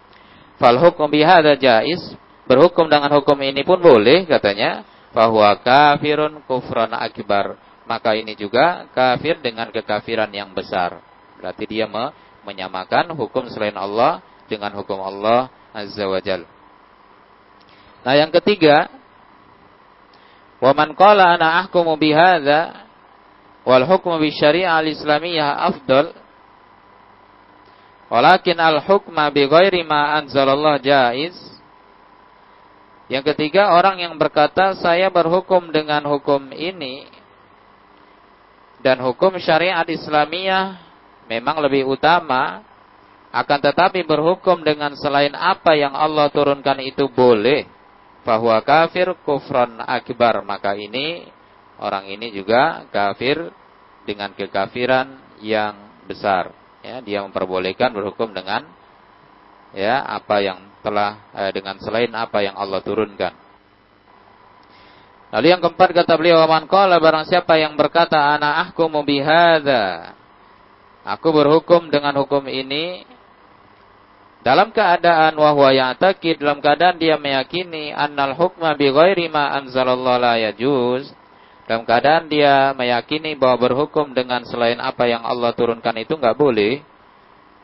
Fal 0.56 0.80
hukum 0.80 1.12
bihada 1.12 1.56
jais. 1.60 2.16
Berhukum 2.46 2.86
dengan 2.86 3.10
hukum 3.18 3.36
ini 3.41 3.66
pun 3.66 3.82
boleh 3.82 4.24
katanya. 4.28 4.86
Bahwa 5.16 5.56
kafirun 5.64 6.43
kufran 6.43 6.91
akbar. 6.91 7.56
Maka 7.86 8.18
ini 8.18 8.34
juga 8.36 8.89
kafir 8.91 9.39
dengan 9.39 9.70
kekafiran 9.72 10.28
yang 10.34 10.52
besar. 10.52 11.00
Berarti 11.39 11.64
dia 11.70 11.86
menyamakan 12.43 13.14
hukum 13.14 13.48
selain 13.48 13.78
Allah 13.78 14.20
dengan 14.50 14.74
hukum 14.76 15.00
Allah 15.00 15.48
Azza 15.72 16.04
wa 16.10 16.20
Jal. 16.20 16.43
Nah 18.04 18.16
yang 18.16 18.32
ketiga. 18.34 18.89
Waman 20.64 20.95
qala 20.95 21.36
ana 21.36 21.66
ahkumu 21.66 21.99
bihada 21.99 22.88
wal 23.68 23.84
hukmu 23.84 24.22
bi 24.22 24.32
syariah 24.32 24.80
al-islamiyah 24.80 25.68
afdal 25.68 26.16
Walakin 28.06 28.62
al-hukma 28.62 29.34
bi 29.34 29.49
ghairi 29.49 29.82
ma 29.82 30.22
anzalallah 30.22 30.78
jaiz. 30.78 31.34
Yang 33.10 33.34
ketiga 33.34 33.74
orang 33.74 34.01
yang 34.01 34.14
berkata 34.18 34.78
saya 34.78 35.14
berhukum 35.14 35.70
dengan 35.70 36.01
hukum 36.10 36.49
ini 36.53 37.06
dan 38.82 38.97
hukum 38.97 39.38
syariat 39.38 39.86
Islamiyah 39.86 40.82
memang 41.30 41.62
lebih 41.62 41.86
utama 41.86 42.66
akan 43.30 43.60
tetapi 43.62 44.01
berhukum 44.10 44.66
dengan 44.66 44.97
selain 44.97 45.38
apa 45.38 45.78
yang 45.78 45.93
Allah 45.93 46.34
turunkan 46.34 46.82
itu 46.82 47.06
boleh 47.14 47.70
bahwa 48.26 48.57
kafir 48.65 49.13
kufran 49.21 49.80
akbar. 49.80 50.41
Maka 50.41 50.73
ini 50.73 51.30
orang 51.78 52.09
ini 52.09 52.34
juga 52.34 52.89
kafir 52.89 53.53
dengan 54.03 54.34
kekafiran 54.34 55.39
yang 55.39 55.78
besar. 56.09 56.51
Ya 56.82 56.99
dia 57.05 57.21
memperbolehkan 57.21 57.93
berhukum 57.93 58.34
dengan 58.34 58.65
ya 59.71 60.01
apa 60.01 60.41
yang 60.41 60.59
telah 60.82 61.30
eh, 61.34 61.51
dengan 61.53 61.78
selain 61.78 62.09
apa 62.13 62.41
yang 62.41 62.57
Allah 62.57 62.82
turunkan. 62.82 63.34
Lalu 65.34 65.47
yang 65.51 65.61
keempat 65.61 65.89
kata 65.91 66.13
beliau 66.15 66.45
man 66.45 66.69
qala 66.69 67.01
barang 67.01 67.26
siapa 67.28 67.57
yang 67.57 67.73
berkata 67.76 68.15
ana 68.15 68.61
ahkumu 68.65 69.03
bihadza 69.03 70.15
aku 71.05 71.28
berhukum 71.30 71.93
dengan 71.93 72.17
hukum 72.17 72.49
ini 72.49 73.05
dalam 74.46 74.70
keadaan 74.70 75.34
wahwa 75.34 75.74
ya'taqid 75.74 76.38
dalam 76.38 76.62
keadaan 76.62 77.02
dia 77.02 77.18
meyakini 77.18 77.89
annal 77.89 78.38
hukma 78.38 78.78
bi 78.78 78.93
ghairi 78.93 79.26
ma 79.26 79.50
anzalallahu 79.58 80.22
la 80.22 80.38
yajuz 80.38 81.10
dalam 81.66 81.82
keadaan 81.82 82.30
dia 82.30 82.78
meyakini 82.78 83.34
bahwa 83.34 83.66
berhukum 83.66 84.14
dengan 84.14 84.46
selain 84.46 84.78
apa 84.78 85.10
yang 85.10 85.26
Allah 85.26 85.50
turunkan 85.58 85.98
itu 85.98 86.14
enggak 86.14 86.38
boleh. 86.38 86.86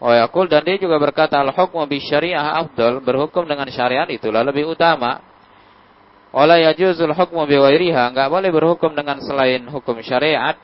Wa 0.02 0.26
yaqul 0.26 0.50
dan 0.50 0.66
dia 0.66 0.82
juga 0.82 0.98
berkata 0.98 1.38
al 1.38 1.54
hukmu 1.54 1.86
bi 1.86 2.02
syariah 2.02 2.66
afdal 2.66 3.06
berhukum 3.06 3.46
dengan 3.46 3.70
syariat 3.70 4.10
itulah 4.10 4.42
lebih 4.42 4.74
utama. 4.74 5.22
Wala 6.34 6.58
yajuzul 6.58 7.14
hukmu 7.14 7.46
bi 7.46 7.62
ghairiha 7.62 8.10
enggak 8.10 8.34
boleh 8.34 8.50
berhukum 8.50 8.98
dengan 8.98 9.22
selain 9.22 9.62
hukum 9.70 10.02
syariat. 10.02 10.58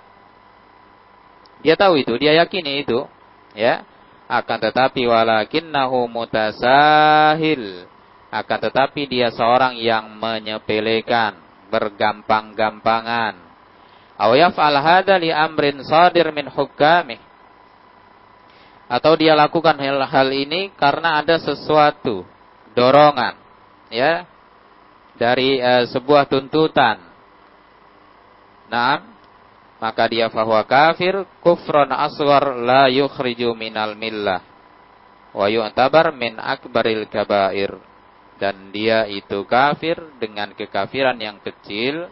Dia 1.62 1.78
tahu 1.78 2.02
itu 2.02 2.18
dia 2.18 2.34
yakini 2.42 2.82
itu 2.82 3.06
ya 3.54 3.86
akan 4.28 4.58
tetapi 4.60 5.08
walakinnahu 5.08 6.12
mutasahil. 6.12 7.88
Akan 8.28 8.60
tetapi 8.60 9.08
dia 9.08 9.32
seorang 9.32 9.80
yang 9.80 10.20
menyepelekan 10.20 11.40
bergampang-gampangan. 11.72 13.40
Aw 14.20 14.32
yaf'al 14.36 14.78
hadza 14.84 15.16
li 15.16 15.32
amrin 15.32 15.80
sadir 15.88 16.28
min 16.36 16.52
hukamih 16.52 17.24
atau 18.88 19.20
dia 19.20 19.36
lakukan 19.36 19.76
hal, 19.76 20.00
hal 20.08 20.30
ini 20.32 20.72
karena 20.80 21.20
ada 21.20 21.36
sesuatu 21.44 22.24
dorongan 22.72 23.36
ya 23.92 24.24
dari 25.20 25.60
uh, 25.60 25.84
sebuah 25.92 26.32
tuntutan. 26.32 27.04
Nah 28.72 29.17
maka 29.78 30.10
dia 30.10 30.30
fahuwa 30.34 30.66
kafir 30.66 31.26
kufron 31.42 31.94
aswar 31.94 32.58
la 32.58 32.90
yukhriju 32.90 33.54
minal 33.54 33.94
millah 33.94 34.42
wa 35.38 35.46
yu'tabar 35.50 36.14
min 36.16 36.42
akbaril 36.42 37.06
kabair 37.10 37.78
dan 38.38 38.70
dia 38.74 39.06
itu 39.10 39.46
kafir 39.46 39.98
dengan 40.22 40.54
kekafiran 40.54 41.18
yang 41.18 41.38
kecil 41.42 42.10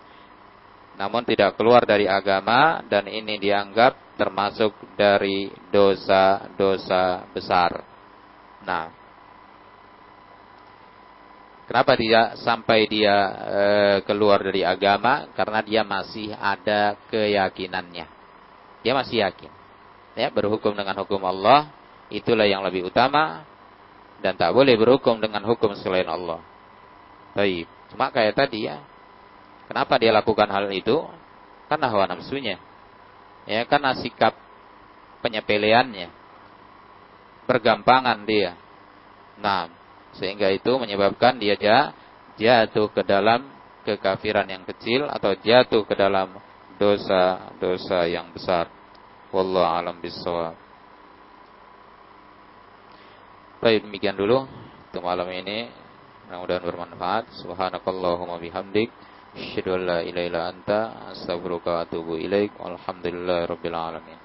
namun 0.95 1.27
tidak 1.27 1.59
keluar 1.59 1.83
dari 1.83 2.07
agama 2.07 2.79
dan 2.87 3.05
ini 3.11 3.35
dianggap 3.35 4.15
termasuk 4.15 4.71
dari 4.95 5.51
dosa-dosa 5.69 7.27
besar. 7.35 7.83
Nah, 8.63 8.87
Kenapa 11.65 11.97
tidak 11.97 12.37
sampai 12.45 12.85
dia 12.85 13.15
e, 13.41 13.63
keluar 14.05 14.37
dari 14.37 14.61
agama? 14.61 15.25
Karena 15.33 15.65
dia 15.65 15.81
masih 15.81 16.29
ada 16.37 16.93
keyakinannya. 17.09 18.05
Dia 18.85 18.93
masih 18.93 19.25
yakin. 19.25 19.49
Ya, 20.13 20.29
berhukum 20.29 20.77
dengan 20.77 20.95
hukum 21.01 21.19
Allah 21.25 21.73
itulah 22.13 22.45
yang 22.45 22.61
lebih 22.61 22.93
utama 22.93 23.41
dan 24.21 24.37
tak 24.37 24.53
boleh 24.53 24.77
berhukum 24.77 25.17
dengan 25.17 25.41
hukum 25.41 25.73
selain 25.73 26.05
Allah. 26.05 26.39
Baik. 27.33 27.65
Cuma 27.89 28.13
kayak 28.13 28.37
tadi 28.37 28.69
ya. 28.69 28.79
Kenapa 29.65 29.97
dia 29.97 30.13
lakukan 30.13 30.45
hal 30.45 30.69
itu? 30.69 31.01
Karena 31.65 31.89
hawa 31.89 32.05
nafsunya. 32.13 32.61
Ya, 33.49 33.65
karena 33.65 33.97
sikap 33.97 34.37
penyepeleannya. 35.25 36.13
Bergampangan 37.49 38.21
dia. 38.29 38.53
Nah, 39.41 39.67
sehingga 40.17 40.51
itu 40.51 40.71
menyebabkan 40.79 41.39
dia 41.39 41.55
jatuh 42.35 42.91
ke 42.91 43.01
dalam 43.03 43.47
kekafiran 43.85 44.47
yang 44.49 44.63
kecil 44.65 45.07
atau 45.07 45.37
jatuh 45.37 45.85
ke 45.85 45.93
dalam 45.93 46.35
dosa-dosa 46.75 48.09
yang 48.09 48.33
besar. 48.35 48.67
Wallahu 49.31 49.67
alam 49.67 49.95
bisawab. 49.99 50.55
Baik 53.59 53.87
demikian 53.87 54.15
dulu 54.15 54.45
untuk 54.91 55.03
malam 55.03 55.27
ini. 55.31 55.69
Mudah-mudahan 56.27 56.63
bermanfaat. 56.65 57.23
Subhanakallahumma 57.43 58.41
bihamdik. 58.41 58.89
Asyhadu 59.35 59.75
an 59.75 59.81
la 59.83 59.99
ilaha 60.01 60.25
illa 60.25 60.41
anta 60.47 60.79
astaghfiruka 61.13 61.69
wa 61.69 61.79
atubu 61.83 62.13
ilaik. 62.17 62.55
Walhamdulillahirabbil 62.55 63.77
alamin. 63.77 64.24